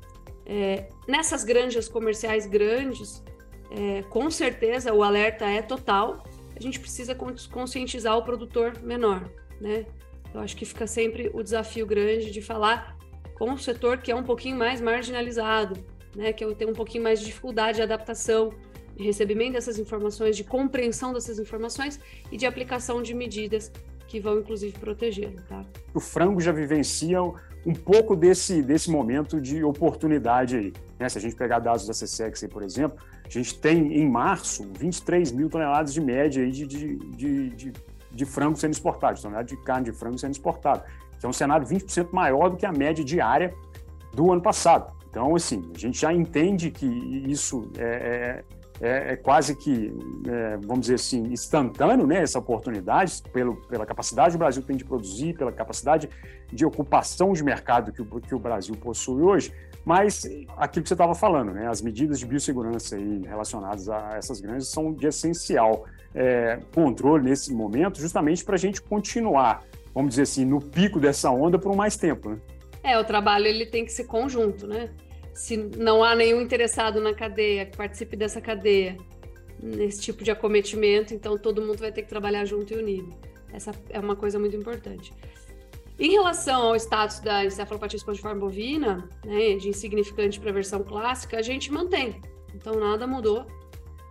É, 0.45 0.89
nessas 1.07 1.45
granjas 1.45 1.89
comerciais 1.89 2.47
grandes, 2.47 3.23
é, 3.71 4.03
com 4.11 4.29
certeza 4.29 4.93
o 4.93 5.05
alerta 5.05 5.45
é 5.45 5.63
total. 5.63 6.25
A 6.57 6.61
gente 6.61 6.81
precisa 6.81 7.15
conscientizar 7.15 8.19
o 8.19 8.25
produtor 8.25 8.83
menor, 8.83 9.31
né? 9.61 9.87
Eu 10.35 10.41
acho 10.41 10.57
que 10.57 10.65
fica 10.65 10.89
sempre 10.89 11.31
o 11.33 11.45
desafio 11.45 11.87
grande 11.87 12.33
de 12.33 12.43
falar 12.43 12.96
com 13.39 13.53
o 13.53 13.59
setor 13.59 13.99
que 13.99 14.11
é 14.11 14.17
um 14.17 14.23
pouquinho 14.23 14.57
mais 14.57 14.81
marginalizado, 14.81 15.79
né, 16.15 16.33
que 16.33 16.45
tem 16.55 16.69
um 16.69 16.73
pouquinho 16.73 17.05
mais 17.05 17.21
de 17.21 17.27
dificuldade 17.27 17.77
de 17.77 17.83
adaptação, 17.83 18.53
de 18.97 19.05
recebimento 19.05 19.53
dessas 19.53 19.79
informações, 19.79 20.37
de 20.37 20.43
compreensão 20.43 21.13
dessas 21.13 21.39
informações 21.39 22.01
e 22.33 22.37
de 22.37 22.47
aplicação 22.47 23.03
de 23.03 23.15
medidas 23.15 23.71
que 24.09 24.19
vão 24.19 24.39
inclusive 24.39 24.79
protegê-lo, 24.79 25.37
tá? 25.49 25.63
O 25.93 26.01
frango 26.01 26.41
já 26.41 26.53
vivencia 26.53 27.21
um 27.23 27.75
pouco 27.75 28.17
desse, 28.17 28.63
desse 28.63 28.91
momento 28.91 29.41
de 29.41 29.63
oportunidade 29.65 30.57
aí. 30.57 30.73
Né? 30.99 31.09
Se 31.09 31.19
a 31.19 31.21
gente 31.21 31.35
pegar 31.35 31.59
dados 31.59 31.87
da 31.87 31.93
CSEX, 31.93 32.45
por 32.51 32.63
exemplo, 32.63 32.97
a 33.25 33.29
gente 33.29 33.59
tem 33.59 33.99
em 33.99 34.09
março 34.09 34.67
23 34.79 35.33
mil 35.33 35.51
toneladas 35.51 35.93
de 35.93 36.01
média 36.01 36.43
aí 36.43 36.51
de, 36.53 36.67
de, 36.67 36.97
de, 36.97 37.51
de, 37.51 37.73
de 38.13 38.25
frango 38.25 38.57
sendo 38.57 38.73
exportado, 38.73 39.21
tonelada 39.21 39.49
de 39.49 39.57
carne 39.65 39.91
de 39.91 39.93
frango 39.93 40.17
sendo 40.17 40.31
exportado 40.31 40.85
que 41.19 41.27
é 41.27 41.29
um 41.29 41.33
cenário 41.33 41.67
20% 41.67 42.09
maior 42.13 42.51
do 42.51 42.57
que 42.57 42.67
a 42.67 42.73
média 42.73 43.05
diária 43.05 43.55
do 44.13 44.33
ano 44.33 44.41
passado. 44.41 44.95
Então, 45.11 45.35
assim, 45.35 45.71
a 45.75 45.79
gente 45.79 45.99
já 45.99 46.13
entende 46.13 46.71
que 46.71 46.87
isso 46.87 47.71
é, 47.79 48.45
é, 48.81 48.87
é, 48.87 49.13
é 49.13 49.17
quase 49.17 49.57
que, 49.57 49.91
é, 50.29 50.57
vamos 50.59 50.81
dizer 50.81 50.97
assim, 50.97 51.23
instantâneo, 51.33 52.07
né, 52.07 52.23
essa 52.23 52.39
oportunidade, 52.39 53.23
pelo, 53.33 53.57
pela 53.63 53.87
capacidade 53.87 54.31
que 54.31 54.37
o 54.37 54.39
Brasil 54.39 54.63
tem 54.63 54.77
de 54.77 54.85
produzir, 54.85 55.35
pela 55.35 55.51
capacidade 55.51 56.11
de 56.53 56.67
ocupação 56.67 57.33
de 57.33 57.43
mercado 57.43 57.93
que 57.93 58.03
o, 58.03 58.07
que 58.21 58.35
o 58.35 58.39
Brasil 58.39 58.75
possui 58.77 59.23
hoje, 59.23 59.53
mas 59.85 60.25
aquilo 60.57 60.83
que 60.83 60.89
você 60.89 60.95
estava 60.95 61.15
falando, 61.15 61.53
né, 61.53 61.67
as 61.67 61.81
medidas 61.81 62.19
de 62.19 62.27
biossegurança 62.27 62.97
aí 62.97 63.23
relacionadas 63.27 63.89
a 63.89 64.17
essas 64.17 64.41
grandes 64.41 64.69
são 64.69 64.93
de 64.93 65.07
essencial 65.07 65.87
é, 66.15 66.59
controle 66.75 67.25
nesse 67.25 67.55
momento, 67.55 68.01
justamente 68.01 68.45
para 68.45 68.57
a 68.57 68.59
gente 68.59 68.83
continuar 68.83 69.63
vamos 69.97 70.11
dizer 70.11 70.23
assim, 70.23 70.45
no 70.45 70.61
pico 70.61 71.01
dessa 71.01 71.31
onda 71.31 71.59
por 71.59 71.75
mais 71.75 71.97
tempo, 71.97 72.29
né? 72.29 72.39
É, 72.83 72.99
o 72.99 73.05
trabalho 73.05 73.47
ele 73.47 73.65
tem 73.65 73.83
que 73.83 73.91
ser 73.91 74.05
conjunto, 74.05 74.67
né? 74.67 74.91
Se 75.33 75.57
não 75.57 76.05
há 76.05 76.15
nenhum 76.15 76.43
interessado 76.43 77.01
na 77.01 77.15
cadeia 77.15 77.65
que 77.65 77.79
participe 77.79 78.15
dessa 78.15 78.39
cadeia, 78.39 78.99
nesse 79.59 80.03
tipo 80.03 80.23
de 80.23 80.31
acometimento, 80.31 81.15
então 81.15 81.39
todo 81.39 81.63
mundo 81.63 81.79
vai 81.79 81.91
ter 81.91 82.03
que 82.03 82.11
trabalhar 82.11 82.45
junto 82.45 82.75
e 82.75 82.77
unido. 82.77 83.17
Essa 83.51 83.73
é 83.89 83.99
uma 83.99 84.15
coisa 84.15 84.39
muito 84.39 84.55
importante. 84.55 85.15
Em 85.99 86.11
relação 86.11 86.65
ao 86.65 86.77
status 86.77 87.21
da 87.21 87.47
encefalopatia 87.47 87.97
espongiforme 87.97 88.39
bovina, 88.39 89.09
né, 89.25 89.57
de 89.57 89.71
insignificante 89.71 90.39
para 90.39 90.51
a 90.51 90.53
versão 90.53 90.83
clássica, 90.85 91.39
a 91.39 91.43
gente 91.43 91.73
mantém. 91.73 92.21
Então, 92.55 92.79
nada 92.79 93.07
mudou. 93.07 93.47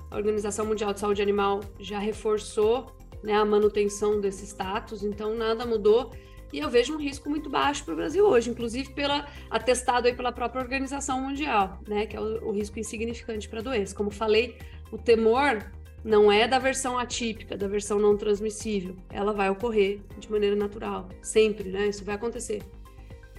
A 0.10 0.15
Organização 0.15 0.65
Mundial 0.65 0.93
de 0.93 1.00
Saúde 1.00 1.21
Animal 1.21 1.60
já 1.80 2.00
reforçou 2.00 2.88
né, 3.26 3.34
a 3.34 3.44
manutenção 3.44 4.22
desse 4.22 4.46
status, 4.46 5.04
então 5.04 5.36
nada 5.36 5.66
mudou. 5.66 6.12
E 6.54 6.60
eu 6.60 6.70
vejo 6.70 6.94
um 6.94 6.98
risco 6.98 7.30
muito 7.30 7.50
baixo 7.50 7.84
para 7.84 7.94
o 7.94 7.98
Brasil 7.98 8.26
hoje, 8.26 8.50
inclusive 8.50 8.94
pela, 8.94 9.28
atestado 9.50 10.08
aí 10.08 10.16
pela 10.16 10.32
própria 10.32 10.62
Organização 10.62 11.20
Mundial, 11.20 11.82
né, 11.88 12.06
que 12.06 12.16
é 12.16 12.22
o, 12.22 12.50
o 12.50 12.52
risco 12.52 12.80
insignificante 12.80 13.50
para 13.50 13.60
a 13.60 13.64
doença. 13.64 13.96
Como 13.96 14.12
falei, 14.12 14.58
o 14.92 14.98
temor 14.98 15.70
não 16.04 16.32
é 16.32 16.48
da 16.48 16.60
versão 16.60 17.00
atípica, 17.00 17.58
da 17.58 17.68
versão 17.68 18.00
não 18.00 18.16
transmissível. 18.16 18.96
Ela 19.10 19.34
vai 19.34 19.50
ocorrer 19.50 20.00
de 20.20 20.32
maneira 20.32 20.56
natural, 20.56 21.10
sempre, 21.22 21.70
né? 21.70 21.88
Isso 21.88 22.06
vai 22.06 22.14
acontecer. 22.14 22.62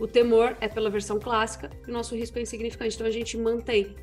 O 0.01 0.07
temor 0.07 0.57
é 0.61 0.69
pela 0.69 0.91
versão 0.91 1.19
clássica 1.19 1.71
e 1.87 1.91
o 1.91 1.93
nosso 1.93 2.15
risco 2.15 2.39
é 2.39 2.43
insignificante, 2.43 2.97
então 2.97 3.07
a 3.07 3.11
gente 3.11 3.39
mantém. 3.39 3.95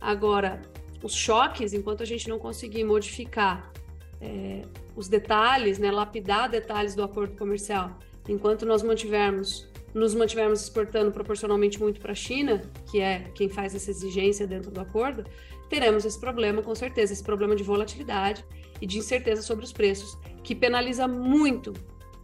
Agora, 0.00 0.60
os 1.02 1.14
choques, 1.14 1.72
enquanto 1.72 2.02
a 2.02 2.06
gente 2.06 2.28
não 2.28 2.38
conseguir 2.38 2.84
modificar 2.84 3.72
é, 4.20 4.62
os 5.00 5.08
detalhes, 5.08 5.78
né, 5.78 5.90
lapidar 5.90 6.48
detalhes 6.50 6.94
do 6.94 7.02
acordo 7.02 7.34
comercial, 7.36 7.98
enquanto 8.28 8.66
nós 8.66 8.82
mantivermos 8.82 9.68
nos 9.92 10.14
mantivermos 10.14 10.62
exportando 10.62 11.10
proporcionalmente 11.10 11.80
muito 11.80 12.00
para 12.00 12.12
a 12.12 12.14
China, 12.14 12.62
que 12.88 13.00
é 13.00 13.24
quem 13.34 13.48
faz 13.48 13.74
essa 13.74 13.90
exigência 13.90 14.46
dentro 14.46 14.70
do 14.70 14.80
acordo, 14.80 15.24
teremos 15.68 16.04
esse 16.04 16.20
problema, 16.20 16.62
com 16.62 16.72
certeza, 16.76 17.12
esse 17.12 17.24
problema 17.24 17.56
de 17.56 17.64
volatilidade 17.64 18.44
e 18.80 18.86
de 18.86 18.98
incerteza 18.98 19.42
sobre 19.42 19.64
os 19.64 19.72
preços, 19.72 20.16
que 20.44 20.54
penaliza 20.54 21.08
muito, 21.08 21.72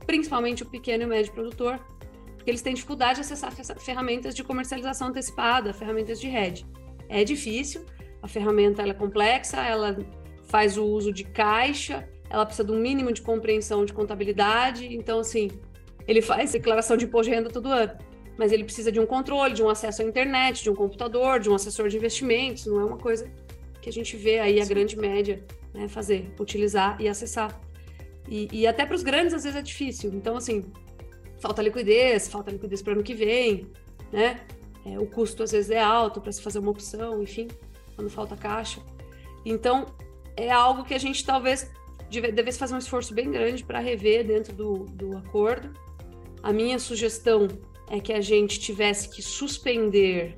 principalmente 0.07 0.63
o 0.63 0.67
pequeno 0.67 1.03
e 1.03 1.07
médio 1.07 1.33
produtor, 1.33 1.81
porque 2.37 2.53
eles 2.53 2.63
têm 2.63 2.73
dificuldade 2.73 3.17
de 3.17 3.21
acessar 3.23 3.51
ferramentas 3.81 4.33
de 4.33 4.45
comercialização 4.45 5.09
antecipada, 5.09 5.73
ferramentas 5.73 6.21
de 6.21 6.29
hedge. 6.29 6.65
É 7.09 7.25
difícil, 7.25 7.85
a 8.23 8.29
ferramenta 8.29 8.83
é 8.83 8.95
complexa, 8.95 9.57
ela 9.57 9.97
faz 10.47 10.79
o 10.79 10.85
uso 10.85 11.13
de 11.13 11.25
caixa, 11.25 12.09
ela 12.29 12.45
precisa 12.45 12.67
de 12.67 12.73
um 12.73 12.81
mínimo 12.81 13.13
de 13.13 13.23
compreensão 13.23 13.85
de 13.85 13.93
contabilidade, 13.93 14.87
então, 14.95 15.21
assim, 15.21 15.51
ele 16.07 16.23
faz 16.23 16.53
declaração 16.53 16.97
de 16.97 17.05
imposto 17.05 17.31
de 17.31 17.37
renda 17.37 17.51
todo 17.51 17.69
ano 17.69 17.93
mas 18.37 18.53
ele 18.53 18.65
precisa 18.65 18.93
de 18.93 19.01
um 19.01 19.07
controle, 19.07 19.55
de 19.55 19.63
um 19.63 19.69
acesso 19.69 20.03
à 20.03 20.05
internet, 20.05 20.63
de 20.63 20.71
um 20.71 20.75
computador, 20.75 21.41
de 21.41 21.49
um 21.49 21.55
assessor 21.55 21.89
de 21.89 21.97
investimentos. 21.97 22.67
Não 22.67 22.81
é 22.81 22.85
uma 22.85 22.99
coisa 22.99 23.31
que 23.81 23.89
a 23.89 23.93
gente 23.93 24.17
vê 24.17 24.39
aí 24.39 24.61
a 24.61 24.65
grande 24.65 24.97
média 24.97 25.43
né, 25.73 25.89
fazer, 25.89 26.31
utilizar 26.39 27.01
e 27.01 27.09
acessar. 27.09 27.59
E, 28.29 28.49
e 28.53 28.67
até 28.67 28.85
para 28.85 28.95
os 28.95 29.03
grandes 29.03 29.33
às 29.33 29.45
vezes 29.45 29.59
é 29.59 29.63
difícil. 29.63 30.13
Então, 30.13 30.37
assim, 30.37 30.67
falta 31.39 31.63
liquidez, 31.63 32.29
falta 32.29 32.51
liquidez 32.51 32.83
para 32.83 32.93
ano 32.93 33.03
que 33.03 33.15
vem, 33.15 33.71
né? 34.13 34.41
É, 34.85 34.99
o 34.99 35.07
custo 35.07 35.43
às 35.43 35.51
vezes 35.51 35.71
é 35.71 35.81
alto 35.81 36.21
para 36.21 36.31
se 36.31 36.41
fazer 36.41 36.59
uma 36.59 36.71
opção, 36.71 37.23
enfim, 37.23 37.49
quando 37.95 38.11
falta 38.11 38.37
caixa. 38.37 38.81
Então, 39.45 39.87
é 40.37 40.51
algo 40.51 40.85
que 40.85 40.95
a 40.95 40.99
gente 40.99 41.25
talvez 41.25 41.71
devesse 42.09 42.59
fazer 42.59 42.75
um 42.75 42.79
esforço 42.79 43.15
bem 43.15 43.31
grande 43.31 43.65
para 43.65 43.79
rever 43.79 44.27
dentro 44.27 44.55
do, 44.55 44.85
do 44.85 45.17
acordo. 45.17 45.73
A 46.43 46.53
minha 46.53 46.79
sugestão 46.79 47.49
é 47.91 48.01
que 48.01 48.13
a 48.13 48.21
gente 48.21 48.61
tivesse 48.61 49.09
que 49.09 49.23
suspender, 49.23 50.35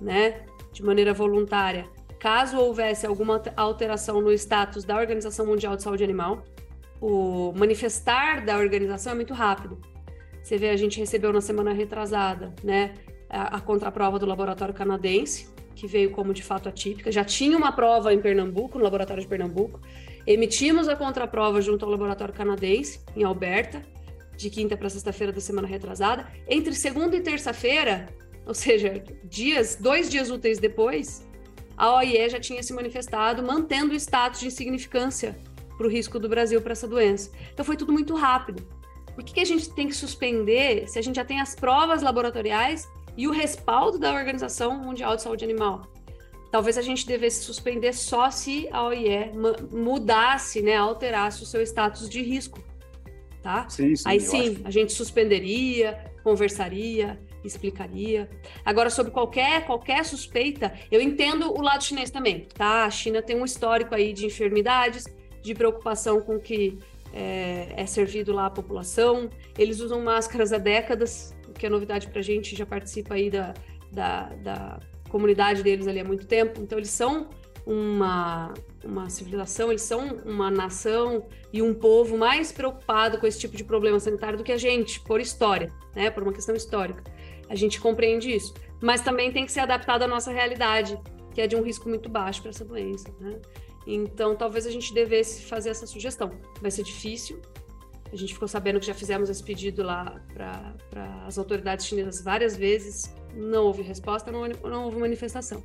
né, 0.00 0.44
de 0.72 0.82
maneira 0.82 1.12
voluntária, 1.12 1.86
caso 2.18 2.58
houvesse 2.58 3.06
alguma 3.06 3.42
alteração 3.56 4.20
no 4.20 4.32
status 4.32 4.84
da 4.84 4.96
Organização 4.96 5.46
Mundial 5.46 5.76
de 5.76 5.82
Saúde 5.82 6.04
Animal. 6.04 6.44
O 7.00 7.52
manifestar 7.56 8.44
da 8.44 8.56
organização 8.58 9.12
é 9.12 9.14
muito 9.14 9.34
rápido. 9.34 9.78
Você 10.42 10.56
vê, 10.56 10.70
a 10.70 10.76
gente 10.76 10.98
recebeu 10.98 11.32
na 11.32 11.40
semana 11.40 11.72
retrasada, 11.72 12.54
né, 12.62 12.94
a, 13.28 13.56
a 13.56 13.60
contraprova 13.60 14.18
do 14.18 14.26
laboratório 14.26 14.72
canadense, 14.72 15.48
que 15.74 15.86
veio 15.86 16.10
como 16.10 16.32
de 16.32 16.42
fato 16.42 16.68
atípica. 16.68 17.12
Já 17.12 17.24
tinha 17.24 17.56
uma 17.56 17.72
prova 17.72 18.12
em 18.12 18.20
Pernambuco, 18.20 18.78
no 18.78 18.84
laboratório 18.84 19.22
de 19.22 19.28
Pernambuco. 19.28 19.80
Emitimos 20.26 20.88
a 20.88 20.96
contraprova 20.96 21.60
junto 21.60 21.84
ao 21.84 21.90
laboratório 21.90 22.34
canadense, 22.34 23.00
em 23.14 23.22
Alberta, 23.22 23.82
de 24.36 24.50
quinta 24.50 24.76
para 24.76 24.90
sexta-feira 24.90 25.32
da 25.32 25.40
semana 25.40 25.68
retrasada. 25.68 26.26
Entre 26.48 26.74
segunda 26.74 27.16
e 27.16 27.20
terça-feira, 27.20 28.08
ou 28.44 28.52
seja, 28.52 29.04
dias, 29.24 29.76
dois 29.76 30.10
dias 30.10 30.28
úteis 30.28 30.58
depois, 30.58 31.24
a 31.76 31.94
OIE 31.94 32.28
já 32.28 32.40
tinha 32.40 32.62
se 32.62 32.72
manifestado, 32.72 33.42
mantendo 33.42 33.92
o 33.92 33.96
status 33.96 34.40
de 34.40 34.46
insignificância 34.48 35.38
para 35.76 35.86
o 35.86 35.90
risco 35.90 36.18
do 36.18 36.28
Brasil 36.28 36.60
para 36.60 36.72
essa 36.72 36.88
doença. 36.88 37.30
Então 37.52 37.64
foi 37.64 37.76
tudo 37.76 37.92
muito 37.92 38.14
rápido. 38.14 38.66
Por 39.14 39.22
que, 39.22 39.34
que 39.34 39.40
a 39.40 39.44
gente 39.44 39.72
tem 39.74 39.86
que 39.86 39.94
suspender 39.94 40.88
se 40.88 40.98
a 40.98 41.02
gente 41.02 41.16
já 41.16 41.24
tem 41.24 41.40
as 41.40 41.54
provas 41.54 42.02
laboratoriais 42.02 42.88
e 43.16 43.28
o 43.28 43.30
respaldo 43.30 43.98
da 43.98 44.12
Organização 44.12 44.76
Mundial 44.78 45.16
de 45.16 45.22
Saúde 45.22 45.44
Animal? 45.44 45.95
Talvez 46.50 46.78
a 46.78 46.82
gente 46.82 47.06
devesse 47.06 47.44
suspender 47.44 47.92
só 47.92 48.30
se 48.30 48.68
a 48.70 48.84
OIE 48.84 49.32
mudasse, 49.70 50.62
né, 50.62 50.76
alterasse 50.76 51.42
o 51.42 51.46
seu 51.46 51.62
status 51.62 52.08
de 52.08 52.22
risco 52.22 52.62
tá? 53.46 53.68
Sim, 53.68 53.94
sim, 53.94 54.02
Aí 54.04 54.18
sim, 54.18 54.50
acho... 54.56 54.60
a 54.66 54.70
gente 54.72 54.92
suspenderia, 54.92 56.04
conversaria, 56.24 57.16
explicaria. 57.44 58.28
Agora, 58.64 58.90
sobre 58.90 59.12
qualquer, 59.12 59.64
qualquer 59.64 60.04
suspeita, 60.04 60.74
eu 60.90 61.00
entendo 61.00 61.56
o 61.56 61.62
lado 61.62 61.84
chinês 61.84 62.10
também, 62.10 62.48
tá? 62.52 62.84
A 62.84 62.90
China 62.90 63.22
tem 63.22 63.40
um 63.40 63.44
histórico 63.44 63.94
aí 63.94 64.12
de 64.12 64.26
enfermidades, 64.26 65.04
de 65.42 65.54
preocupação 65.54 66.20
com 66.20 66.40
que 66.40 66.76
é, 67.12 67.68
é 67.76 67.86
servido 67.86 68.32
lá 68.32 68.46
à 68.46 68.50
população. 68.50 69.30
Eles 69.56 69.78
usam 69.78 70.02
máscaras 70.02 70.52
há 70.52 70.58
décadas, 70.58 71.32
o 71.48 71.52
que 71.52 71.66
é 71.66 71.70
novidade 71.70 72.08
para 72.08 72.18
a 72.18 72.24
gente, 72.24 72.56
já 72.56 72.66
participa 72.66 73.14
aí 73.14 73.30
da, 73.30 73.54
da, 73.92 74.24
da 74.42 74.80
comunidade 75.16 75.62
deles 75.62 75.86
ali 75.86 76.00
há 76.00 76.04
muito 76.04 76.26
tempo. 76.26 76.60
Então, 76.60 76.78
eles 76.78 76.90
são 76.90 77.28
uma, 77.64 78.52
uma 78.84 79.08
civilização, 79.08 79.70
eles 79.70 79.82
são 79.82 80.00
uma 80.24 80.50
nação 80.50 81.26
e 81.52 81.62
um 81.62 81.74
povo 81.74 82.16
mais 82.16 82.52
preocupado 82.52 83.18
com 83.18 83.26
esse 83.26 83.40
tipo 83.40 83.56
de 83.56 83.64
problema 83.64 83.98
sanitário 83.98 84.38
do 84.38 84.44
que 84.44 84.52
a 84.52 84.58
gente, 84.58 85.00
por 85.00 85.20
história, 85.20 85.72
né? 85.94 86.10
Por 86.10 86.22
uma 86.22 86.32
questão 86.32 86.54
histórica. 86.54 87.02
A 87.48 87.54
gente 87.54 87.80
compreende 87.80 88.30
isso. 88.30 88.54
Mas 88.80 89.00
também 89.00 89.32
tem 89.32 89.46
que 89.46 89.52
ser 89.52 89.60
adaptado 89.60 90.02
à 90.02 90.06
nossa 90.06 90.30
realidade, 90.30 90.98
que 91.32 91.40
é 91.40 91.46
de 91.46 91.56
um 91.56 91.62
risco 91.62 91.88
muito 91.88 92.08
baixo 92.08 92.42
para 92.42 92.50
essa 92.50 92.64
doença, 92.64 93.08
né? 93.18 93.40
Então, 93.86 94.36
talvez 94.36 94.66
a 94.66 94.70
gente 94.70 94.92
devesse 94.92 95.44
fazer 95.44 95.70
essa 95.70 95.86
sugestão. 95.86 96.30
Vai 96.60 96.70
ser 96.70 96.82
difícil. 96.82 97.40
A 98.12 98.16
gente 98.16 98.34
ficou 98.34 98.48
sabendo 98.48 98.78
que 98.80 98.86
já 98.86 98.94
fizemos 98.94 99.30
esse 99.30 99.42
pedido 99.42 99.82
lá 99.82 100.20
para 100.32 101.24
as 101.26 101.38
autoridades 101.38 101.86
chinesas 101.86 102.22
várias 102.22 102.56
vezes. 102.56 103.14
Não 103.36 103.66
houve 103.66 103.82
resposta, 103.82 104.32
não, 104.32 104.48
não 104.48 104.84
houve 104.86 104.98
manifestação. 104.98 105.62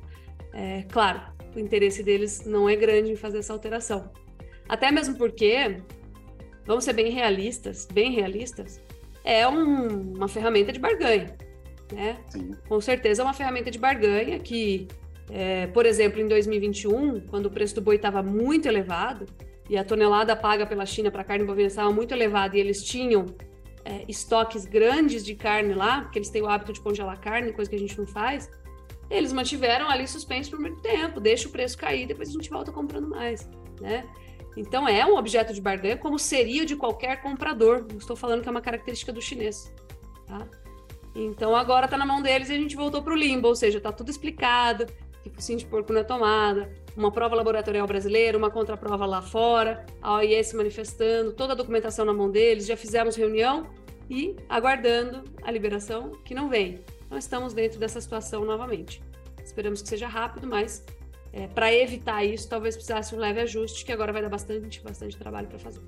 É, 0.52 0.84
claro, 0.90 1.22
o 1.56 1.58
interesse 1.58 2.02
deles 2.02 2.44
não 2.44 2.68
é 2.68 2.76
grande 2.76 3.10
em 3.10 3.16
fazer 3.16 3.38
essa 3.38 3.52
alteração. 3.52 4.10
Até 4.68 4.90
mesmo 4.90 5.16
porque, 5.16 5.78
vamos 6.66 6.84
ser 6.84 6.92
bem 6.92 7.10
realistas, 7.10 7.86
bem 7.90 8.12
realistas, 8.12 8.80
é 9.24 9.46
um, 9.48 10.12
uma 10.14 10.28
ferramenta 10.28 10.72
de 10.72 10.78
barganha. 10.78 11.36
Né? 11.92 12.18
Com 12.68 12.80
certeza 12.80 13.22
é 13.22 13.24
uma 13.24 13.34
ferramenta 13.34 13.70
de 13.70 13.78
barganha 13.78 14.38
que, 14.38 14.88
é, 15.30 15.66
por 15.68 15.86
exemplo, 15.86 16.20
em 16.20 16.28
2021, 16.28 17.20
quando 17.22 17.46
o 17.46 17.50
preço 17.50 17.74
do 17.74 17.80
boi 17.80 17.96
estava 17.96 18.22
muito 18.22 18.66
elevado 18.66 19.26
e 19.68 19.76
a 19.76 19.84
tonelada 19.84 20.34
paga 20.34 20.66
pela 20.66 20.84
China 20.84 21.10
para 21.10 21.24
carne 21.24 21.44
bovina 21.44 21.68
estava 21.68 21.92
muito 21.92 22.12
elevada 22.12 22.56
e 22.56 22.60
eles 22.60 22.82
tinham 22.82 23.26
é, 23.84 24.04
estoques 24.08 24.64
grandes 24.64 25.24
de 25.24 25.34
carne 25.34 25.74
lá, 25.74 26.02
porque 26.02 26.18
eles 26.18 26.30
têm 26.30 26.42
o 26.42 26.48
hábito 26.48 26.72
de 26.72 26.80
congelar 26.80 27.20
carne, 27.20 27.52
coisa 27.52 27.70
que 27.70 27.76
a 27.76 27.78
gente 27.78 27.98
não 27.98 28.06
faz, 28.06 28.50
eles 29.10 29.32
mantiveram 29.32 29.90
ali 29.90 30.06
suspenso 30.06 30.50
por 30.50 30.60
muito 30.60 30.80
tempo, 30.80 31.20
deixa 31.20 31.48
o 31.48 31.50
preço 31.50 31.76
cair, 31.76 32.06
depois 32.06 32.28
a 32.28 32.32
gente 32.32 32.48
volta 32.48 32.72
comprando 32.72 33.08
mais, 33.08 33.48
né? 33.80 34.08
Então 34.56 34.86
é 34.86 35.04
um 35.06 35.16
objeto 35.16 35.52
de 35.52 35.60
barganha 35.60 35.96
como 35.96 36.18
seria 36.18 36.64
de 36.64 36.76
qualquer 36.76 37.22
comprador. 37.22 37.86
Não 37.90 37.98
estou 37.98 38.14
falando 38.14 38.42
que 38.42 38.48
é 38.48 38.50
uma 38.50 38.60
característica 38.60 39.12
do 39.12 39.20
chinês, 39.20 39.72
tá? 40.26 40.46
Então 41.14 41.54
agora 41.54 41.86
está 41.86 41.96
na 41.96 42.06
mão 42.06 42.22
deles 42.22 42.48
e 42.48 42.54
a 42.54 42.58
gente 42.58 42.76
voltou 42.76 43.02
para 43.02 43.12
o 43.12 43.16
limbo, 43.16 43.48
ou 43.48 43.54
seja, 43.54 43.78
está 43.78 43.92
tudo 43.92 44.10
explicado, 44.10 44.86
que 45.22 45.30
focinho 45.30 45.58
de 45.58 45.66
porco 45.66 45.92
na 45.92 46.04
tomada, 46.04 46.72
uma 46.96 47.10
prova 47.10 47.34
laboratorial 47.34 47.86
brasileira, 47.86 48.36
uma 48.36 48.50
contraprova 48.50 49.06
lá 49.06 49.22
fora, 49.22 49.84
a 50.00 50.16
OIE 50.16 50.42
se 50.44 50.56
manifestando, 50.56 51.32
toda 51.32 51.52
a 51.52 51.56
documentação 51.56 52.04
na 52.04 52.12
mão 52.12 52.30
deles, 52.30 52.66
já 52.66 52.76
fizemos 52.76 53.16
reunião 53.16 53.66
e 54.10 54.36
aguardando 54.48 55.24
a 55.42 55.50
liberação 55.50 56.12
que 56.24 56.34
não 56.34 56.48
vem 56.48 56.82
nós 57.12 57.24
estamos 57.24 57.52
dentro 57.52 57.78
dessa 57.78 58.00
situação 58.00 58.42
novamente. 58.44 59.02
Esperamos 59.44 59.82
que 59.82 59.88
seja 59.88 60.08
rápido, 60.08 60.48
mas 60.48 60.82
é, 61.30 61.46
para 61.46 61.72
evitar 61.72 62.24
isso, 62.24 62.48
talvez 62.48 62.74
precisasse 62.74 63.14
um 63.14 63.18
leve 63.18 63.40
ajuste, 63.40 63.84
que 63.84 63.92
agora 63.92 64.12
vai 64.12 64.22
dar 64.22 64.30
bastante, 64.30 64.82
bastante 64.82 65.18
trabalho 65.18 65.46
para 65.46 65.58
fazer. 65.58 65.82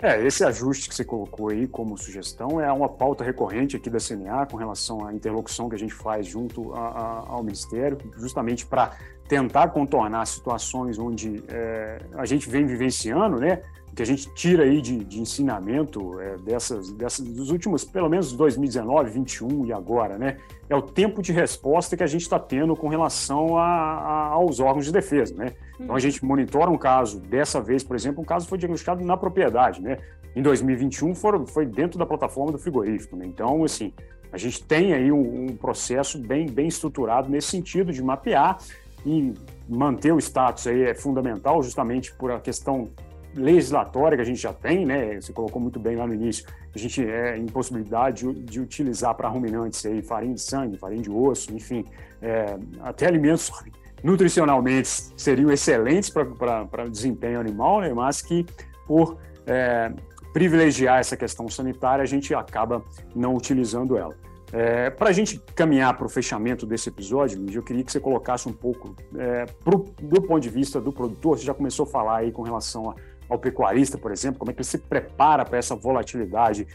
É, 0.00 0.26
esse 0.26 0.44
ajuste 0.44 0.88
que 0.88 0.94
você 0.94 1.04
colocou 1.04 1.48
aí 1.48 1.68
como 1.68 1.96
sugestão 1.96 2.60
é 2.60 2.70
uma 2.72 2.88
pauta 2.88 3.22
recorrente 3.22 3.76
aqui 3.76 3.88
da 3.88 3.98
CNA 4.00 4.46
com 4.46 4.56
relação 4.56 5.06
à 5.06 5.14
interlocução 5.14 5.68
que 5.68 5.76
a 5.76 5.78
gente 5.78 5.94
faz 5.94 6.26
junto 6.26 6.74
a, 6.74 6.88
a, 6.88 7.18
ao 7.28 7.44
Ministério, 7.44 7.96
justamente 8.16 8.66
para 8.66 8.98
tentar 9.28 9.68
contornar 9.68 10.26
situações 10.26 10.98
onde 10.98 11.42
é, 11.48 12.00
a 12.14 12.26
gente 12.26 12.48
vem 12.48 12.66
vivenciando, 12.66 13.38
né? 13.38 13.62
que 13.94 14.02
a 14.02 14.06
gente 14.06 14.28
tira 14.34 14.64
aí 14.64 14.80
de, 14.80 15.04
de 15.04 15.20
ensinamento 15.20 16.20
é, 16.20 16.36
dessas, 16.38 16.90
dessas, 16.90 17.24
dos 17.24 17.50
últimos, 17.50 17.84
pelo 17.84 18.08
menos 18.08 18.32
2019, 18.32 19.10
21 19.10 19.66
e 19.66 19.72
agora, 19.72 20.18
né? 20.18 20.38
É 20.68 20.74
o 20.74 20.82
tempo 20.82 21.22
de 21.22 21.32
resposta 21.32 21.96
que 21.96 22.02
a 22.02 22.06
gente 22.06 22.22
está 22.22 22.38
tendo 22.38 22.74
com 22.74 22.88
relação 22.88 23.56
a, 23.56 23.64
a, 23.64 24.26
aos 24.32 24.58
órgãos 24.58 24.86
de 24.86 24.92
defesa, 24.92 25.34
né? 25.36 25.52
Então 25.78 25.94
a 25.94 26.00
gente 26.00 26.24
monitora 26.24 26.70
um 26.70 26.78
caso, 26.78 27.20
dessa 27.20 27.60
vez, 27.60 27.84
por 27.84 27.94
exemplo, 27.94 28.20
um 28.20 28.24
caso 28.24 28.48
foi 28.48 28.58
diagnosticado 28.58 29.04
na 29.04 29.16
propriedade, 29.16 29.80
né? 29.80 29.98
Em 30.34 30.42
2021 30.42 31.14
foram, 31.14 31.46
foi 31.46 31.64
dentro 31.64 31.96
da 31.96 32.04
plataforma 32.04 32.50
do 32.50 32.58
frigorífico, 32.58 33.16
né? 33.16 33.24
Então, 33.24 33.62
assim, 33.62 33.92
a 34.32 34.38
gente 34.38 34.64
tem 34.64 34.92
aí 34.92 35.12
um, 35.12 35.44
um 35.44 35.56
processo 35.56 36.18
bem, 36.18 36.46
bem 36.46 36.66
estruturado 36.66 37.30
nesse 37.30 37.48
sentido 37.48 37.92
de 37.92 38.02
mapear 38.02 38.58
e 39.04 39.34
manter 39.68 40.12
o 40.12 40.18
status 40.18 40.66
aí 40.66 40.82
é 40.82 40.94
fundamental 40.94 41.62
justamente 41.62 42.12
por 42.14 42.30
a 42.30 42.40
questão 42.40 42.88
legislatória 43.36 44.16
que 44.16 44.22
a 44.22 44.24
gente 44.26 44.40
já 44.40 44.52
tem, 44.52 44.86
né? 44.86 45.20
Você 45.20 45.32
colocou 45.32 45.60
muito 45.60 45.78
bem 45.78 45.96
lá 45.96 46.06
no 46.06 46.14
início. 46.14 46.46
A 46.74 46.78
gente 46.78 47.04
é 47.04 47.36
impossibilidade 47.36 48.32
de, 48.32 48.60
utilizar 48.60 49.14
para 49.14 49.28
ruminantes 49.28 49.84
aí 49.86 50.02
farinha 50.02 50.34
de 50.34 50.40
sangue, 50.40 50.78
farinha 50.78 51.02
de 51.02 51.10
osso, 51.10 51.54
enfim, 51.54 51.84
é, 52.22 52.56
até 52.80 53.06
alimentos 53.06 53.50
nutricionalmente 54.02 54.88
seriam 55.16 55.50
excelentes 55.50 56.10
para 56.10 56.88
desempenho 56.88 57.40
animal, 57.40 57.80
né? 57.80 57.92
Mas 57.92 58.22
que 58.22 58.46
por 58.86 59.18
é, 59.46 59.92
privilegiar 60.32 60.98
essa 60.98 61.16
questão 61.16 61.48
sanitária 61.48 62.02
a 62.02 62.06
gente 62.06 62.34
acaba 62.34 62.82
não 63.14 63.34
utilizando 63.34 63.96
ela. 63.96 64.14
É, 64.56 64.88
para 64.88 65.10
a 65.10 65.12
gente 65.12 65.38
caminhar 65.54 65.96
para 65.96 66.06
o 66.06 66.08
fechamento 66.08 66.64
desse 66.64 66.88
episódio, 66.88 67.44
eu 67.52 67.62
queria 67.62 67.82
que 67.82 67.90
você 67.90 67.98
colocasse 67.98 68.48
um 68.48 68.52
pouco, 68.52 68.94
é, 69.16 69.46
pro, 69.64 69.84
do 70.00 70.22
ponto 70.22 70.40
de 70.40 70.48
vista 70.48 70.80
do 70.80 70.92
produtor, 70.92 71.38
você 71.38 71.44
já 71.44 71.52
começou 71.52 71.84
a 71.84 71.88
falar 71.88 72.18
aí 72.18 72.30
com 72.30 72.42
relação 72.42 72.90
a 72.90 72.94
ao 73.28 73.38
pecuarista, 73.38 73.98
por 73.98 74.12
exemplo, 74.12 74.38
como 74.38 74.50
é 74.50 74.54
que 74.54 74.60
ele 74.60 74.68
se 74.68 74.78
prepara 74.78 75.44
para 75.44 75.58
essa 75.58 75.74
volatilidade 75.74 76.66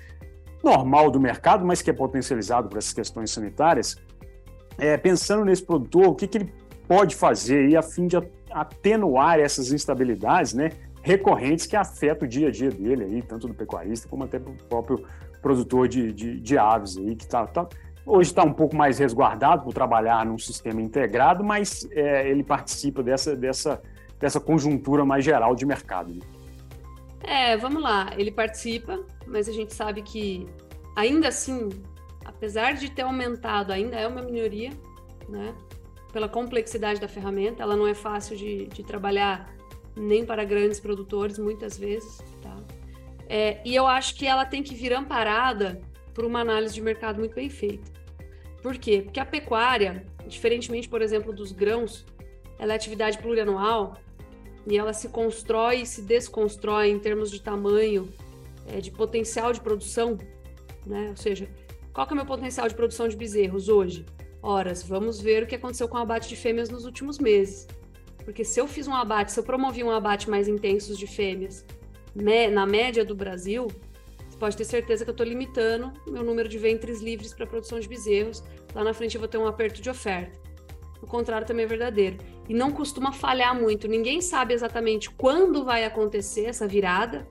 normal 0.64 1.10
do 1.10 1.20
mercado, 1.20 1.66
mas 1.66 1.82
que 1.82 1.90
é 1.90 1.94
potencializado 1.94 2.68
por 2.68 2.78
essas 2.78 2.94
questões 2.94 3.32
sanitárias. 3.32 3.96
É, 4.78 4.98
pensando 4.98 5.46
nesse 5.46 5.64
produtor, 5.64 6.08
o 6.08 6.16
que, 6.16 6.28
que 6.28 6.38
ele 6.38 6.54
pode 6.88 7.16
fazer 7.16 7.66
aí 7.66 7.76
a 7.76 7.82
fim 7.82 8.08
de 8.08 8.18
atenuar 8.52 9.40
essas 9.40 9.72
instabilidades, 9.72 10.54
né, 10.54 10.72
recorrentes 11.02 11.66
que 11.66 11.76
afetam 11.76 12.28
o 12.28 12.30
dia 12.30 12.48
a 12.48 12.52
dia 12.52 12.72
dele 12.72 13.04
aí, 13.04 13.22
tanto 13.22 13.48
do 13.48 13.54
pecuarista 13.54 14.08
como 14.08 14.24
até 14.24 14.40
do 14.40 14.52
próprio 14.68 15.06
produtor 15.42 15.88
de, 15.88 16.12
de, 16.12 16.40
de 16.40 16.58
aves 16.58 16.98
aí, 16.98 17.16
que 17.16 17.28
tá, 17.28 17.46
tá 17.48 17.68
hoje 18.06 18.32
está 18.32 18.44
um 18.44 18.54
pouco 18.54 18.76
mais 18.76 18.98
resguardado 18.98 19.64
por 19.64 19.74
trabalhar 19.74 20.26
num 20.26 20.38
sistema 20.38 20.82
integrado, 20.82 21.44
mas 21.44 21.88
é, 21.92 22.30
ele 22.30 22.44
participa 22.44 23.04
dessa, 23.04 23.36
dessa, 23.36 23.82
dessa 24.20 24.40
conjuntura 24.40 25.06
mais 25.06 25.24
geral 25.24 25.56
de 25.56 25.66
mercado. 25.66 26.14
Né? 26.14 26.22
É, 27.22 27.58
vamos 27.58 27.82
lá. 27.82 28.10
Ele 28.18 28.32
participa, 28.32 29.00
mas 29.28 29.48
a 29.48 29.52
gente 29.52 29.74
sabe 29.74 30.02
que 30.02 30.48
ainda 30.96 31.28
assim, 31.28 31.70
apesar 32.26 32.74
de 32.74 32.90
ter 32.90 33.04
aumentado, 33.04 33.72
ainda 33.72 33.96
é 33.96 34.08
uma 34.08 34.22
minoria, 34.22 34.72
né? 35.28 35.54
Pela 36.12 36.28
complexidade 36.28 37.00
da 37.00 37.08
ferramenta, 37.08 37.62
ela 37.62 37.76
não 37.76 37.86
é 37.86 37.94
fácil 37.94 38.36
de, 38.36 38.66
de 38.66 38.84
trabalhar 38.84 39.54
nem 39.96 40.26
para 40.26 40.44
grandes 40.44 40.80
produtores, 40.80 41.38
muitas 41.38 41.78
vezes, 41.78 42.18
tá? 42.42 42.58
É, 43.30 43.62
e 43.64 43.76
eu 43.76 43.86
acho 43.86 44.16
que 44.16 44.26
ela 44.26 44.44
tem 44.44 44.64
que 44.64 44.74
vir 44.74 44.92
amparada 44.92 45.80
por 46.14 46.26
uma 46.26 46.42
análise 46.42 46.74
de 46.74 46.82
mercado 46.82 47.20
muito 47.20 47.36
bem 47.36 47.50
feita. 47.50 47.92
Por 48.62 48.78
quê? 48.78 49.04
Porque 49.04 49.20
a 49.20 49.26
pecuária, 49.26 50.04
diferentemente, 50.28 50.90
por 50.90 51.02
exemplo, 51.02 51.32
dos 51.32 51.52
grãos, 51.52 52.06
ela 52.58 52.74
é 52.74 52.76
atividade 52.76 53.20
plurianual, 53.20 53.98
e 54.68 54.78
ela 54.78 54.94
se 54.94 55.10
constrói 55.10 55.82
e 55.82 55.86
se 55.86 56.02
desconstrói 56.02 56.90
em 56.90 57.00
termos 57.00 57.32
de 57.32 57.42
tamanho, 57.42 58.12
é, 58.68 58.82
de 58.82 58.92
potencial 58.92 59.54
de 59.54 59.62
produção, 59.62 60.18
né? 60.86 61.08
Ou 61.10 61.18
seja, 61.18 61.48
qual 61.94 62.06
que 62.06 62.14
é 62.14 62.16
o 62.16 62.18
meu 62.18 62.26
potencial 62.26 62.68
de 62.68 62.76
produção 62.76 63.08
de 63.08 63.16
bezerros 63.16 63.70
hoje? 63.70 64.06
Horas, 64.42 64.84
vamos 64.84 65.20
ver 65.20 65.44
o 65.44 65.48
que 65.48 65.56
aconteceu 65.56 65.88
com 65.88 65.98
o 65.98 66.02
abate 66.02 66.30
de 66.30 66.36
fêmeas 66.36 66.70
nos 66.70 66.86
últimos 66.86 67.20
meses. 67.20 67.68
Porque 68.24 68.44
se 68.44 68.60
eu 68.60 68.68
fiz 68.68 68.88
um 68.88 68.94
abate, 68.94 69.32
se 69.32 69.40
eu 69.40 69.44
promovi 69.44 69.84
um 69.84 69.92
abate 69.92 70.30
mais 70.30 70.48
intenso 70.48 70.96
de 70.96 71.08
fêmeas 71.08 71.66
na 72.16 72.66
média 72.66 73.06
do 73.06 73.16
Brasil, 73.16 73.68
você 74.28 74.38
pode 74.38 74.58
ter 74.58 74.66
certeza 74.66 75.04
que 75.04 75.10
eu 75.10 75.14
estou 75.14 75.26
limitando 75.26 75.92
meu 76.08 76.24
número 76.24 76.48
de 76.48 76.58
ventres 76.58 77.02
livres 77.02 77.34
para 77.34 77.46
produção 77.46 77.80
de 77.80 77.88
bezerros. 77.88 78.44
Lá 78.74 78.84
na 78.84 78.94
frente 78.94 79.16
eu 79.16 79.20
vou 79.20 79.28
ter 79.28 79.38
um 79.38 79.48
aperto 79.48 79.82
de 79.82 79.90
oferta. 79.90 80.38
O 81.02 81.08
contrário 81.08 81.48
também 81.48 81.66
é 81.66 81.68
verdadeiro 81.68 82.18
e 82.48 82.54
não 82.54 82.72
costuma 82.72 83.12
falhar 83.12 83.60
muito. 83.60 83.88
Ninguém 83.88 84.22
sabe 84.22 84.54
exatamente 84.54 85.10
quando 85.10 85.64
vai 85.64 85.86
acontecer 85.86 86.46
essa 86.46 86.68
virada, 86.68 87.28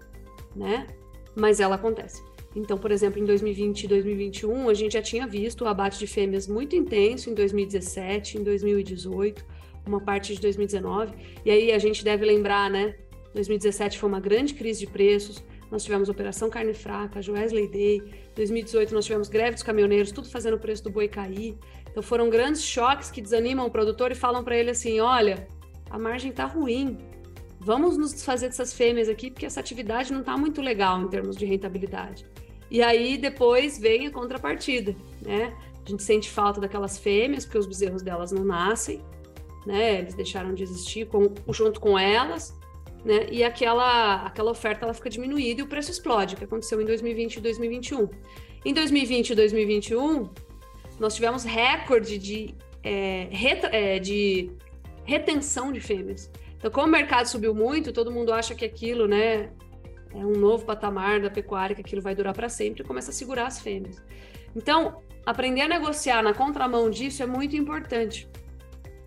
né? 0.54 0.86
Mas 1.34 1.60
ela 1.60 1.74
acontece. 1.74 2.22
Então, 2.56 2.78
por 2.78 2.90
exemplo, 2.90 3.20
em 3.20 3.24
2020 3.24 3.84
e 3.84 3.88
2021, 3.88 4.68
a 4.68 4.74
gente 4.74 4.92
já 4.94 5.02
tinha 5.02 5.26
visto 5.26 5.62
o 5.62 5.68
abate 5.68 5.98
de 5.98 6.06
fêmeas 6.06 6.48
muito 6.48 6.74
intenso 6.74 7.30
em 7.30 7.34
2017, 7.34 8.38
em 8.38 8.42
2018, 8.42 9.44
uma 9.86 10.00
parte 10.00 10.34
de 10.34 10.40
2019. 10.40 11.14
E 11.44 11.50
aí 11.50 11.72
a 11.72 11.78
gente 11.78 12.02
deve 12.02 12.24
lembrar, 12.24 12.70
né? 12.70 12.96
2017 13.38 13.98
foi 13.98 14.08
uma 14.08 14.18
grande 14.18 14.54
crise 14.54 14.80
de 14.80 14.86
preços. 14.86 15.42
Nós 15.70 15.84
tivemos 15.84 16.08
Operação 16.08 16.50
Carne 16.50 16.74
Fraca, 16.74 17.20
Wesley 17.28 17.68
Day. 17.68 18.02
2018 18.34 18.92
nós 18.92 19.04
tivemos 19.04 19.28
greve 19.28 19.52
dos 19.52 19.62
caminhoneiros, 19.62 20.10
tudo 20.10 20.28
fazendo 20.28 20.54
o 20.54 20.58
preço 20.58 20.82
do 20.82 20.90
boi 20.90 21.06
cair. 21.06 21.56
Então 21.88 22.02
foram 22.02 22.28
grandes 22.28 22.62
choques 22.62 23.10
que 23.10 23.20
desanimam 23.20 23.66
o 23.66 23.70
produtor 23.70 24.10
e 24.10 24.14
falam 24.14 24.42
para 24.42 24.56
ele 24.56 24.70
assim: 24.70 24.98
olha, 24.98 25.46
a 25.88 25.98
margem 25.98 26.30
está 26.30 26.46
ruim. 26.46 26.98
Vamos 27.60 27.96
nos 27.96 28.12
desfazer 28.12 28.48
dessas 28.48 28.72
fêmeas 28.72 29.08
aqui, 29.08 29.30
porque 29.30 29.46
essa 29.46 29.60
atividade 29.60 30.12
não 30.12 30.20
está 30.20 30.36
muito 30.36 30.60
legal 30.60 31.00
em 31.00 31.08
termos 31.08 31.36
de 31.36 31.44
rentabilidade. 31.44 32.26
E 32.70 32.82
aí 32.82 33.16
depois 33.16 33.78
vem 33.78 34.06
a 34.06 34.10
contrapartida, 34.10 34.96
né? 35.22 35.56
A 35.84 35.88
gente 35.88 36.02
sente 36.02 36.28
falta 36.28 36.60
daquelas 36.60 36.98
fêmeas, 36.98 37.44
porque 37.44 37.58
os 37.58 37.66
bezerros 37.66 38.02
delas 38.02 38.30
não 38.32 38.44
nascem, 38.44 39.00
né? 39.64 40.00
Eles 40.00 40.14
deixaram 40.14 40.54
de 40.54 40.62
existir 40.62 41.06
com, 41.06 41.32
junto 41.52 41.80
com 41.80 41.98
elas, 41.98 42.57
né? 43.08 43.26
E 43.30 43.42
aquela, 43.42 44.26
aquela 44.26 44.50
oferta 44.50 44.84
ela 44.84 44.92
fica 44.92 45.08
diminuída 45.08 45.62
e 45.62 45.64
o 45.64 45.66
preço 45.66 45.90
explode, 45.90 46.36
que 46.36 46.44
aconteceu 46.44 46.78
em 46.78 46.84
2020 46.84 47.36
e 47.36 47.40
2021. 47.40 48.10
Em 48.66 48.74
2020 48.74 49.30
e 49.30 49.34
2021, 49.34 50.28
nós 51.00 51.14
tivemos 51.14 51.42
recorde 51.42 52.18
de, 52.18 52.54
é, 52.84 53.28
é, 53.72 53.98
de 53.98 54.50
retenção 55.06 55.72
de 55.72 55.80
fêmeas. 55.80 56.30
Então, 56.58 56.70
como 56.70 56.86
o 56.86 56.90
mercado 56.90 57.24
subiu 57.24 57.54
muito, 57.54 57.94
todo 57.94 58.12
mundo 58.12 58.30
acha 58.30 58.54
que 58.54 58.64
aquilo, 58.64 59.08
né, 59.08 59.52
é 60.12 60.18
um 60.18 60.32
novo 60.32 60.66
patamar 60.66 61.18
da 61.18 61.30
pecuária, 61.30 61.74
que 61.74 61.80
aquilo 61.80 62.02
vai 62.02 62.14
durar 62.14 62.34
para 62.34 62.50
sempre, 62.50 62.82
e 62.82 62.84
começa 62.84 63.10
a 63.10 63.14
segurar 63.14 63.46
as 63.46 63.58
fêmeas. 63.58 64.02
Então, 64.54 65.00
aprender 65.24 65.62
a 65.62 65.68
negociar 65.68 66.22
na 66.22 66.34
contramão 66.34 66.90
disso 66.90 67.22
é 67.22 67.26
muito 67.26 67.56
importante. 67.56 68.28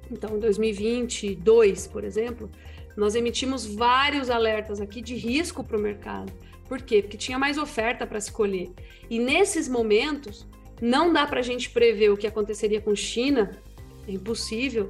Então, 0.10 0.38
em 0.38 0.40
2022, 0.40 1.88
por 1.88 2.04
exemplo, 2.04 2.50
nós 2.96 3.16
emitimos 3.16 3.66
vários 3.66 4.30
alertas 4.30 4.82
aqui 4.82 5.02
de 5.02 5.16
risco 5.16 5.64
para 5.64 5.78
o 5.78 5.82
mercado. 5.82 6.32
Por 6.68 6.82
quê? 6.82 7.02
Porque 7.02 7.18
tinha 7.18 7.38
mais 7.38 7.58
oferta 7.58 8.08
para 8.08 8.20
se 8.20 8.32
colher. 8.32 8.70
E 9.10 9.20
nesses 9.20 9.68
momentos, 9.68 10.48
não 10.82 11.12
dá 11.12 11.28
para 11.28 11.40
a 11.40 11.44
gente 11.44 11.70
prever 11.70 12.10
o 12.10 12.18
que 12.18 12.28
aconteceria 12.28 12.82
com 12.82 12.96
China, 12.96 13.62
é 14.08 14.12
impossível, 14.12 14.90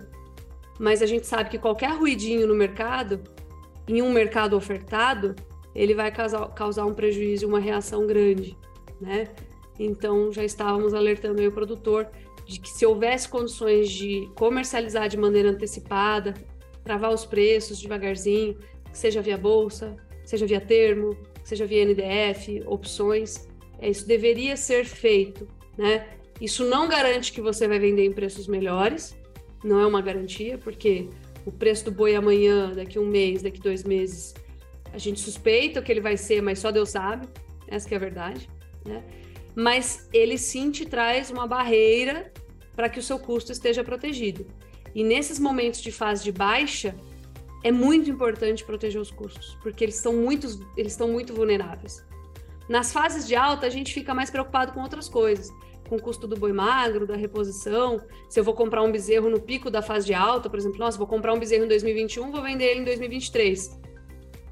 mas 0.79 1.01
a 1.01 1.05
gente 1.05 1.27
sabe 1.27 1.49
que 1.49 1.57
qualquer 1.57 1.91
ruidinho 1.91 2.47
no 2.47 2.55
mercado, 2.55 3.21
em 3.87 4.01
um 4.01 4.11
mercado 4.11 4.55
ofertado, 4.55 5.35
ele 5.75 5.93
vai 5.93 6.11
causar, 6.11 6.47
causar 6.49 6.85
um 6.85 6.93
prejuízo 6.93 7.45
e 7.45 7.47
uma 7.47 7.59
reação 7.59 8.07
grande, 8.07 8.57
né? 8.99 9.27
Então 9.79 10.31
já 10.31 10.43
estávamos 10.43 10.93
alertando 10.93 11.45
o 11.45 11.51
produtor 11.51 12.07
de 12.45 12.59
que 12.59 12.69
se 12.69 12.85
houvesse 12.85 13.27
condições 13.27 13.89
de 13.89 14.29
comercializar 14.35 15.07
de 15.07 15.17
maneira 15.17 15.49
antecipada, 15.49 16.33
travar 16.83 17.11
os 17.11 17.25
preços 17.25 17.79
devagarzinho, 17.79 18.57
seja 18.91 19.21
via 19.21 19.37
bolsa, 19.37 19.95
seja 20.25 20.45
via 20.45 20.61
termo, 20.61 21.17
seja 21.43 21.65
via 21.65 21.85
NDF, 21.85 22.63
opções, 22.65 23.47
é, 23.79 23.89
isso 23.89 24.07
deveria 24.07 24.55
ser 24.55 24.85
feito 24.85 25.47
né? 25.77 26.07
Isso 26.39 26.65
não 26.65 26.87
garante 26.87 27.31
que 27.31 27.41
você 27.41 27.67
vai 27.67 27.79
vender 27.79 28.05
em 28.05 28.11
preços 28.11 28.47
melhores, 28.47 29.15
não 29.63 29.79
é 29.79 29.85
uma 29.85 30.01
garantia, 30.01 30.57
porque 30.57 31.07
o 31.45 31.51
preço 31.51 31.85
do 31.85 31.91
boi 31.91 32.15
amanhã, 32.15 32.71
daqui 32.73 32.97
um 32.97 33.05
mês, 33.05 33.41
daqui 33.41 33.59
dois 33.59 33.83
meses, 33.83 34.33
a 34.93 34.97
gente 34.97 35.19
suspeita 35.19 35.81
que 35.81 35.91
ele 35.91 36.01
vai 36.01 36.17
ser, 36.17 36.41
mas 36.41 36.59
só 36.59 36.71
Deus 36.71 36.89
sabe, 36.89 37.27
essa 37.67 37.87
que 37.87 37.93
é 37.93 37.97
a 37.97 37.99
verdade, 37.99 38.49
né? 38.85 39.03
Mas 39.55 40.07
ele 40.13 40.37
sim 40.37 40.71
te 40.71 40.85
traz 40.85 41.29
uma 41.29 41.45
barreira 41.45 42.31
para 42.75 42.89
que 42.89 42.99
o 42.99 43.03
seu 43.03 43.19
custo 43.19 43.51
esteja 43.51 43.83
protegido. 43.83 44.45
E 44.93 45.03
nesses 45.03 45.39
momentos 45.39 45.81
de 45.81 45.91
fase 45.91 46.23
de 46.23 46.31
baixa, 46.31 46.95
é 47.63 47.71
muito 47.71 48.09
importante 48.09 48.63
proteger 48.63 48.99
os 48.99 49.11
custos, 49.11 49.57
porque 49.61 49.83
eles 49.83 49.95
estão 49.95 50.13
muito, 50.13 50.47
eles 50.75 50.93
estão 50.93 51.07
muito 51.07 51.33
vulneráveis. 51.33 52.05
Nas 52.67 52.91
fases 52.91 53.27
de 53.27 53.35
alta, 53.35 53.67
a 53.67 53.69
gente 53.69 53.93
fica 53.93 54.13
mais 54.13 54.29
preocupado 54.29 54.71
com 54.73 54.81
outras 54.81 55.07
coisas 55.07 55.51
com 55.91 55.97
o 55.97 56.01
custo 56.01 56.25
do 56.25 56.37
boi 56.37 56.53
magro, 56.53 57.05
da 57.05 57.17
reposição, 57.17 58.01
se 58.29 58.39
eu 58.39 58.45
vou 58.45 58.53
comprar 58.53 58.81
um 58.81 58.89
bezerro 58.93 59.29
no 59.29 59.41
pico 59.41 59.69
da 59.69 59.81
fase 59.81 60.05
de 60.05 60.13
alta, 60.13 60.49
por 60.49 60.57
exemplo, 60.57 60.79
nossa, 60.79 60.97
vou 60.97 61.05
comprar 61.05 61.33
um 61.33 61.37
bezerro 61.37 61.65
em 61.65 61.67
2021, 61.67 62.31
vou 62.31 62.41
vender 62.41 62.63
ele 62.63 62.79
em 62.79 62.85
2023. 62.85 63.77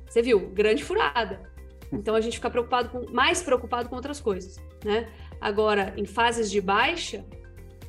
Você 0.05 0.21
viu? 0.21 0.49
Grande 0.49 0.83
furada. 0.83 1.49
Então 1.93 2.13
a 2.13 2.19
gente 2.19 2.35
fica 2.35 2.49
preocupado 2.49 2.89
com, 2.89 3.09
mais 3.13 3.41
preocupado 3.41 3.87
com 3.87 3.95
outras 3.95 4.19
coisas, 4.19 4.57
né? 4.83 5.07
Agora, 5.39 5.93
em 5.95 6.03
fases 6.03 6.51
de 6.51 6.59
baixa, 6.59 7.23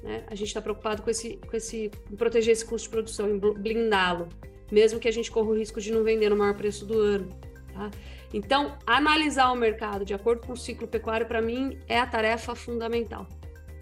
né, 0.03 0.25
a 0.27 0.35
gente 0.35 0.49
está 0.49 0.61
preocupado 0.61 1.03
com 1.03 1.11
esse, 1.11 1.37
com 1.37 1.57
esse, 1.57 1.91
em 2.11 2.17
proteger 2.17 2.53
esse 2.53 2.65
custo 2.65 2.89
de 2.89 2.91
produção, 2.91 3.29
em 3.29 3.39
blindá-lo, 3.39 4.29
mesmo 4.71 4.99
que 4.99 5.09
a 5.09 5.13
gente 5.13 5.31
corra 5.31 5.51
o 5.51 5.55
risco 5.55 5.81
de 5.81 5.93
não 5.93 6.03
vender 6.03 6.29
no 6.29 6.37
maior 6.37 6.55
preço 6.55 6.87
do 6.87 6.99
ano. 6.99 7.29
Tá? 7.73 7.91
Então, 8.33 8.77
analisar 8.87 9.51
o 9.53 9.57
mercado 9.57 10.05
de 10.05 10.15
acordo 10.15 10.47
com 10.47 10.53
o 10.53 10.57
ciclo 10.57 10.87
pecuário, 10.87 11.27
para 11.27 11.43
mim, 11.43 11.79
é 11.89 11.99
a 11.99 12.07
tarefa 12.07 12.55
fundamental. 12.55 13.27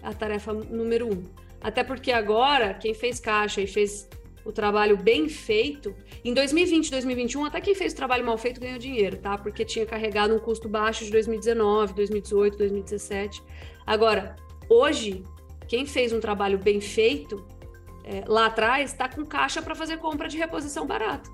É 0.01 0.07
a 0.07 0.13
tarefa 0.13 0.53
número 0.53 1.07
um. 1.07 1.23
Até 1.61 1.83
porque 1.83 2.11
agora, 2.11 2.73
quem 2.73 2.93
fez 2.93 3.19
caixa 3.19 3.61
e 3.61 3.67
fez 3.67 4.07
o 4.45 4.51
trabalho 4.51 4.97
bem 4.97 5.29
feito, 5.29 5.93
em 6.23 6.33
2020, 6.33 6.89
2021, 6.89 7.45
até 7.45 7.61
quem 7.61 7.75
fez 7.75 7.93
o 7.93 7.95
trabalho 7.95 8.25
mal 8.25 8.37
feito 8.37 8.59
ganhou 8.59 8.79
dinheiro, 8.79 9.17
tá? 9.17 9.37
Porque 9.37 9.63
tinha 9.63 9.85
carregado 9.85 10.33
um 10.33 10.39
custo 10.39 10.67
baixo 10.67 11.05
de 11.05 11.11
2019, 11.11 11.93
2018, 11.93 12.57
2017. 12.57 13.43
Agora, 13.85 14.35
hoje, 14.69 15.23
quem 15.69 15.85
fez 15.85 16.11
um 16.11 16.19
trabalho 16.19 16.57
bem 16.57 16.81
feito 16.81 17.45
é, 18.03 18.23
lá 18.27 18.47
atrás 18.47 18.91
está 18.91 19.07
com 19.07 19.23
caixa 19.23 19.61
para 19.61 19.75
fazer 19.75 19.97
compra 19.97 20.27
de 20.27 20.35
reposição 20.35 20.85
barata, 20.85 21.29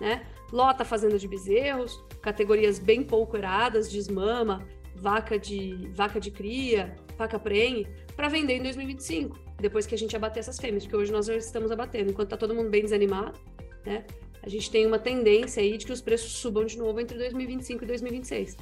né? 0.00 0.26
Lota 0.50 0.86
fazenda 0.86 1.18
de 1.18 1.28
bezerros, 1.28 2.02
categorias 2.22 2.78
bem 2.78 3.02
pouco 3.04 3.36
eradas, 3.36 3.92
desmama, 3.92 4.66
vaca 4.96 5.38
de 5.38 5.90
vaca 5.94 6.18
de 6.18 6.30
cria, 6.30 6.96
vaca 7.18 7.38
prenhe, 7.38 7.86
para 8.16 8.28
vender 8.28 8.54
em 8.54 8.62
2025, 8.62 9.38
depois 9.60 9.86
que 9.86 9.94
a 9.94 9.98
gente 9.98 10.16
abater 10.16 10.40
essas 10.40 10.58
fêmeas, 10.58 10.84
porque 10.84 10.96
hoje 10.96 11.12
nós 11.12 11.26
já 11.26 11.36
estamos 11.36 11.70
abatendo, 11.70 12.10
enquanto 12.10 12.28
está 12.28 12.38
todo 12.38 12.54
mundo 12.54 12.70
bem 12.70 12.82
desanimado, 12.82 13.38
né? 13.84 14.06
A 14.42 14.48
gente 14.48 14.70
tem 14.70 14.86
uma 14.86 14.98
tendência 14.98 15.62
aí 15.62 15.76
de 15.76 15.84
que 15.84 15.92
os 15.92 16.00
preços 16.00 16.32
subam 16.32 16.64
de 16.64 16.78
novo 16.78 16.98
entre 17.00 17.18
2025 17.18 17.84
e 17.84 17.86
2026. 17.86 18.56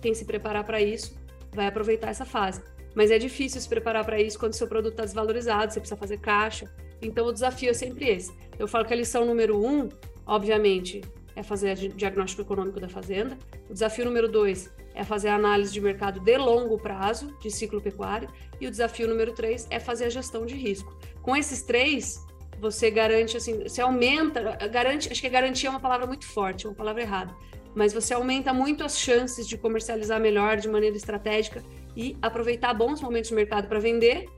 Quem 0.00 0.14
se 0.14 0.24
preparar 0.24 0.62
para 0.62 0.80
isso 0.80 1.16
vai 1.52 1.66
aproveitar 1.66 2.10
essa 2.10 2.24
fase. 2.24 2.62
Mas 2.94 3.10
é 3.10 3.18
difícil 3.18 3.60
se 3.60 3.68
preparar 3.68 4.04
para 4.04 4.20
isso 4.20 4.38
quando 4.38 4.54
seu 4.54 4.66
produto 4.66 4.92
está 4.92 5.04
desvalorizado, 5.04 5.72
você 5.72 5.80
precisa 5.80 5.98
fazer 5.98 6.18
caixa. 6.18 6.70
Então 7.00 7.26
o 7.26 7.32
desafio 7.32 7.70
é 7.70 7.74
sempre 7.74 8.08
esse. 8.08 8.32
Eu 8.58 8.68
falo 8.68 8.84
que 8.84 8.92
a 8.92 8.96
lição 8.96 9.24
número 9.24 9.58
um, 9.64 9.88
obviamente, 10.26 11.00
é 11.34 11.42
fazer 11.42 11.76
o 11.78 11.88
diagnóstico 11.88 12.42
econômico 12.42 12.78
da 12.78 12.88
fazenda. 12.88 13.38
O 13.68 13.72
desafio 13.72 14.04
número 14.04 14.28
dois 14.28 14.70
é 14.94 15.02
fazer 15.02 15.28
a 15.28 15.36
análise 15.36 15.72
de 15.72 15.80
mercado 15.80 16.20
de 16.20 16.36
longo 16.36 16.78
prazo, 16.78 17.34
de 17.40 17.50
ciclo 17.50 17.80
pecuário. 17.80 18.28
E 18.60 18.66
o 18.66 18.70
desafio 18.70 19.08
número 19.08 19.32
três 19.32 19.66
é 19.70 19.80
fazer 19.80 20.04
a 20.04 20.10
gestão 20.10 20.44
de 20.44 20.54
risco. 20.54 20.94
Com 21.22 21.34
esses 21.34 21.62
três, 21.62 22.20
você 22.60 22.90
garante, 22.90 23.36
assim, 23.36 23.60
você 23.62 23.80
aumenta, 23.80 24.40
garante, 24.68 25.10
acho 25.10 25.20
que 25.20 25.28
garantia 25.28 25.68
é 25.68 25.70
uma 25.70 25.80
palavra 25.80 26.06
muito 26.06 26.26
forte, 26.26 26.66
é 26.66 26.68
uma 26.68 26.76
palavra 26.76 27.02
errada, 27.02 27.34
mas 27.74 27.92
você 27.92 28.14
aumenta 28.14 28.52
muito 28.52 28.84
as 28.84 28.98
chances 28.98 29.48
de 29.48 29.56
comercializar 29.56 30.20
melhor, 30.20 30.58
de 30.58 30.68
maneira 30.68 30.96
estratégica 30.96 31.62
e 31.96 32.16
aproveitar 32.22 32.72
bons 32.74 33.00
momentos 33.00 33.28
de 33.28 33.34
mercado 33.34 33.68
para 33.68 33.78
vender, 33.78 34.28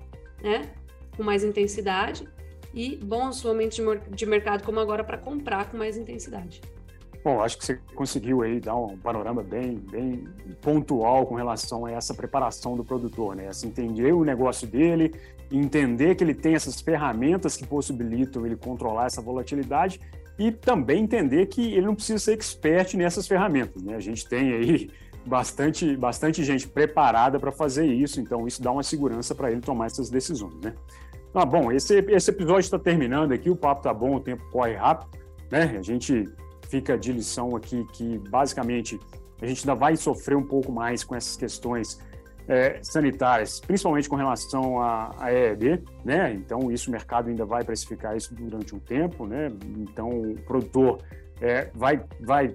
né, 0.42 0.72
com 1.16 1.22
mais 1.22 1.44
intensidade, 1.44 2.28
e 2.72 2.96
bons 2.96 3.42
momentos 3.44 3.80
de, 4.10 4.26
mercado 4.26 4.64
como 4.64 4.80
agora 4.80 5.04
para 5.04 5.16
comprar 5.16 5.70
com 5.70 5.76
mais 5.76 5.96
intensidade. 5.96 6.60
Bom, 7.22 7.40
acho 7.40 7.56
que 7.56 7.64
você 7.64 7.78
conseguiu 7.94 8.42
aí 8.42 8.60
dar 8.60 8.76
um 8.76 8.98
panorama 8.98 9.42
bem, 9.42 9.76
bem 9.76 10.28
pontual 10.60 11.24
com 11.24 11.36
relação 11.36 11.86
a 11.86 11.92
essa 11.92 12.12
preparação 12.12 12.76
do 12.76 12.84
produtor, 12.84 13.34
né? 13.34 13.48
Assim, 13.48 13.68
entender 13.68 14.12
o 14.12 14.24
negócio 14.24 14.66
dele, 14.66 15.14
entender 15.50 16.16
que 16.16 16.24
ele 16.24 16.34
tem 16.34 16.54
essas 16.54 16.82
ferramentas 16.82 17.56
que 17.56 17.66
possibilitam 17.66 18.44
ele 18.44 18.56
controlar 18.56 19.06
essa 19.06 19.22
volatilidade 19.22 20.00
e 20.38 20.52
também 20.52 21.04
entender 21.04 21.46
que 21.46 21.72
ele 21.72 21.86
não 21.86 21.94
precisa 21.94 22.18
ser 22.18 22.32
expert 22.32 22.94
nessas 22.94 23.26
ferramentas, 23.26 23.82
né? 23.82 23.94
A 23.94 24.00
gente 24.00 24.28
tem 24.28 24.52
aí 24.52 24.90
bastante, 25.26 25.96
bastante 25.96 26.44
gente 26.44 26.68
preparada 26.68 27.38
para 27.38 27.50
fazer 27.50 27.86
isso, 27.86 28.20
então 28.20 28.46
isso 28.46 28.62
dá 28.62 28.70
uma 28.70 28.82
segurança 28.82 29.34
para 29.34 29.50
ele 29.50 29.60
tomar 29.60 29.86
essas 29.86 30.10
decisões, 30.10 30.54
né? 30.62 30.74
Ah, 31.34 31.44
bom, 31.44 31.72
esse, 31.72 31.98
esse 31.98 32.30
episódio 32.30 32.60
está 32.60 32.78
terminando 32.78 33.32
aqui, 33.32 33.50
o 33.50 33.56
papo 33.56 33.82
tá 33.82 33.92
bom, 33.92 34.14
o 34.14 34.20
tempo 34.20 34.44
corre 34.52 34.74
rápido, 34.74 35.18
né? 35.50 35.76
A 35.76 35.82
gente 35.82 36.28
fica 36.68 36.96
de 36.96 37.12
lição 37.12 37.56
aqui 37.56 37.84
que, 37.92 38.18
basicamente, 38.30 39.00
a 39.42 39.46
gente 39.46 39.62
ainda 39.62 39.74
vai 39.74 39.96
sofrer 39.96 40.36
um 40.36 40.44
pouco 40.44 40.70
mais 40.70 41.02
com 41.02 41.14
essas 41.14 41.36
questões 41.36 41.98
é, 42.46 42.78
sanitárias, 42.82 43.60
principalmente 43.60 44.08
com 44.08 44.16
relação 44.16 44.80
à, 44.80 45.14
à 45.18 45.32
EED, 45.32 45.82
né? 46.04 46.32
Então, 46.34 46.70
isso 46.70 46.88
o 46.88 46.92
mercado 46.92 47.28
ainda 47.28 47.44
vai 47.44 47.64
precificar 47.64 48.16
isso 48.16 48.34
durante 48.34 48.74
um 48.74 48.78
tempo, 48.78 49.26
né? 49.26 49.50
Então, 49.76 50.08
o 50.08 50.36
produtor 50.46 50.98
é, 51.40 51.68
vai, 51.74 52.00
vai 52.20 52.54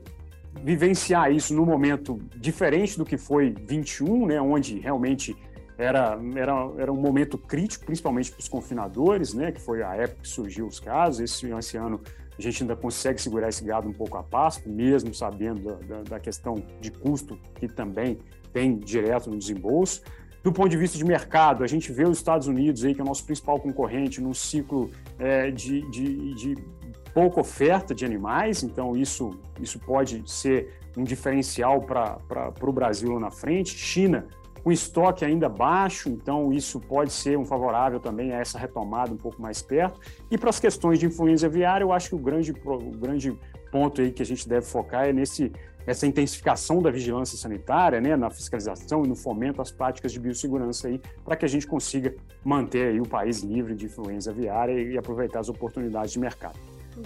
vivenciar 0.63 1.31
isso 1.31 1.53
num 1.53 1.65
momento 1.65 2.19
diferente 2.35 2.97
do 2.97 3.05
que 3.05 3.17
foi 3.17 3.55
21, 3.67 4.27
né? 4.27 4.41
Onde 4.41 4.79
realmente 4.79 5.35
era, 5.77 6.19
era, 6.35 6.71
era 6.77 6.91
um 6.91 6.99
momento 6.99 7.37
crítico, 7.37 7.85
principalmente 7.85 8.31
para 8.31 8.39
os 8.39 8.49
confinadores, 8.49 9.33
né? 9.33 9.51
Que 9.51 9.61
foi 9.61 9.81
a 9.81 9.95
época 9.95 10.21
que 10.23 10.27
surgiu 10.27 10.67
os 10.67 10.79
casos. 10.79 11.21
Esse, 11.21 11.51
esse 11.51 11.77
ano 11.77 12.01
a 12.37 12.41
gente 12.41 12.63
ainda 12.63 12.75
consegue 12.75 13.21
segurar 13.21 13.49
esse 13.49 13.63
gado 13.63 13.87
um 13.87 13.93
pouco 13.93 14.17
a 14.17 14.23
pasto, 14.23 14.69
mesmo 14.69 15.13
sabendo 15.13 15.77
da, 15.85 16.03
da 16.03 16.19
questão 16.19 16.55
de 16.79 16.91
custo 16.91 17.37
que 17.55 17.67
também 17.67 18.17
tem 18.53 18.77
direto 18.77 19.29
no 19.29 19.37
desembolso. 19.37 20.01
Do 20.41 20.53
ponto 20.53 20.69
de 20.69 20.77
vista 20.77 20.97
de 20.97 21.03
mercado, 21.03 21.65
a 21.65 21.67
gente 21.67 21.91
vê 21.91 22.05
os 22.05 22.17
Estados 22.17 22.47
Unidos 22.47 22.85
aí, 22.85 22.95
que 22.95 23.01
é 23.01 23.03
o 23.03 23.07
nosso 23.07 23.25
principal 23.25 23.59
concorrente, 23.59 24.21
num 24.21 24.33
ciclo 24.33 24.89
é, 25.17 25.51
de, 25.51 25.81
de, 25.91 26.33
de, 26.33 26.55
pouca 27.13 27.41
oferta 27.41 27.93
de 27.93 28.05
animais, 28.05 28.63
então 28.63 28.95
isso, 28.95 29.37
isso 29.59 29.79
pode 29.79 30.23
ser 30.25 30.73
um 30.97 31.03
diferencial 31.03 31.81
para 31.81 32.53
o 32.61 32.71
Brasil 32.71 33.13
lá 33.13 33.19
na 33.19 33.31
frente. 33.31 33.77
China 33.77 34.27
com 34.63 34.71
estoque 34.71 35.23
ainda 35.23 35.47
baixo, 35.47 36.09
então 36.09 36.51
isso 36.51 36.79
pode 36.79 37.11
ser 37.11 37.37
um 37.37 37.45
favorável 37.45 37.99
também 37.99 38.33
a 38.33 38.39
essa 38.39 38.59
retomada 38.59 39.13
um 39.13 39.17
pouco 39.17 39.41
mais 39.41 39.61
perto. 39.61 39.99
E 40.29 40.37
para 40.37 40.49
as 40.49 40.59
questões 40.59 40.99
de 40.99 41.05
influenza 41.05 41.47
aviária, 41.47 41.83
eu 41.83 41.91
acho 41.91 42.09
que 42.09 42.15
o 42.15 42.19
grande, 42.19 42.51
o 42.51 42.97
grande 42.97 43.37
ponto 43.71 44.01
aí 44.01 44.11
que 44.11 44.21
a 44.21 44.25
gente 44.25 44.47
deve 44.47 44.65
focar 44.65 45.07
é 45.07 45.13
nesse 45.13 45.51
essa 45.87 46.05
intensificação 46.05 46.83
da 46.83 46.91
vigilância 46.91 47.35
sanitária, 47.35 47.99
né, 47.99 48.15
na 48.15 48.29
fiscalização 48.29 49.03
e 49.03 49.07
no 49.07 49.15
fomento 49.15 49.59
às 49.59 49.71
práticas 49.71 50.11
de 50.11 50.19
biossegurança 50.19 50.87
aí, 50.87 51.01
para 51.25 51.35
que 51.35 51.45
a 51.45 51.47
gente 51.47 51.65
consiga 51.65 52.13
manter 52.43 52.89
aí 52.89 53.01
o 53.01 53.07
país 53.07 53.39
livre 53.39 53.73
de 53.73 53.85
influenza 53.85 54.29
aviária 54.29 54.73
e 54.79 54.97
aproveitar 54.97 55.39
as 55.39 55.49
oportunidades 55.49 56.11
de 56.11 56.19
mercado. 56.19 56.59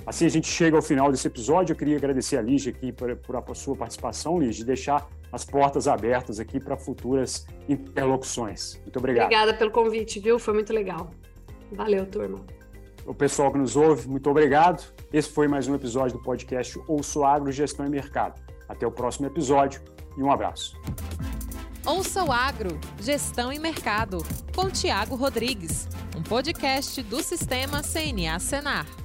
Assim 0.05 0.25
a 0.25 0.29
gente 0.29 0.47
chega 0.47 0.75
ao 0.75 0.81
final 0.81 1.11
desse 1.11 1.27
episódio. 1.27 1.73
Eu 1.73 1.77
queria 1.77 1.97
agradecer 1.97 2.37
a 2.37 2.41
Lígia 2.41 2.71
aqui 2.71 2.91
por, 2.91 3.15
por 3.17 3.35
a 3.35 3.55
sua 3.55 3.75
participação, 3.75 4.39
Lígia, 4.39 4.59
de 4.59 4.65
deixar 4.65 5.07
as 5.31 5.43
portas 5.43 5.87
abertas 5.87 6.39
aqui 6.39 6.59
para 6.59 6.77
futuras 6.77 7.45
interlocuções. 7.67 8.79
Muito 8.83 8.99
obrigado. 8.99 9.25
Obrigada 9.25 9.53
pelo 9.53 9.71
convite, 9.71 10.19
viu? 10.19 10.37
Foi 10.37 10.53
muito 10.53 10.73
legal. 10.73 11.09
Valeu, 11.71 12.05
turma. 12.05 12.39
O 13.05 13.13
pessoal 13.13 13.51
que 13.51 13.57
nos 13.57 13.75
ouve, 13.75 14.07
muito 14.07 14.29
obrigado. 14.29 14.93
Esse 15.11 15.29
foi 15.29 15.47
mais 15.47 15.67
um 15.67 15.75
episódio 15.75 16.17
do 16.17 16.23
podcast 16.23 16.79
Ouço 16.87 17.23
Agro, 17.23 17.51
Gestão 17.51 17.85
e 17.85 17.89
Mercado. 17.89 18.41
Até 18.69 18.87
o 18.87 18.91
próximo 18.91 19.27
episódio 19.27 19.81
e 20.17 20.23
um 20.23 20.31
abraço. 20.31 20.79
Ouça 21.85 22.23
o 22.23 22.31
Agro, 22.31 22.79
Gestão 23.01 23.51
e 23.51 23.59
Mercado, 23.59 24.19
com 24.55 24.69
Tiago 24.69 25.15
Rodrigues, 25.15 25.87
um 26.17 26.23
podcast 26.23 27.03
do 27.03 27.21
Sistema 27.21 27.81
CNA 27.81 28.39
Senar. 28.39 29.02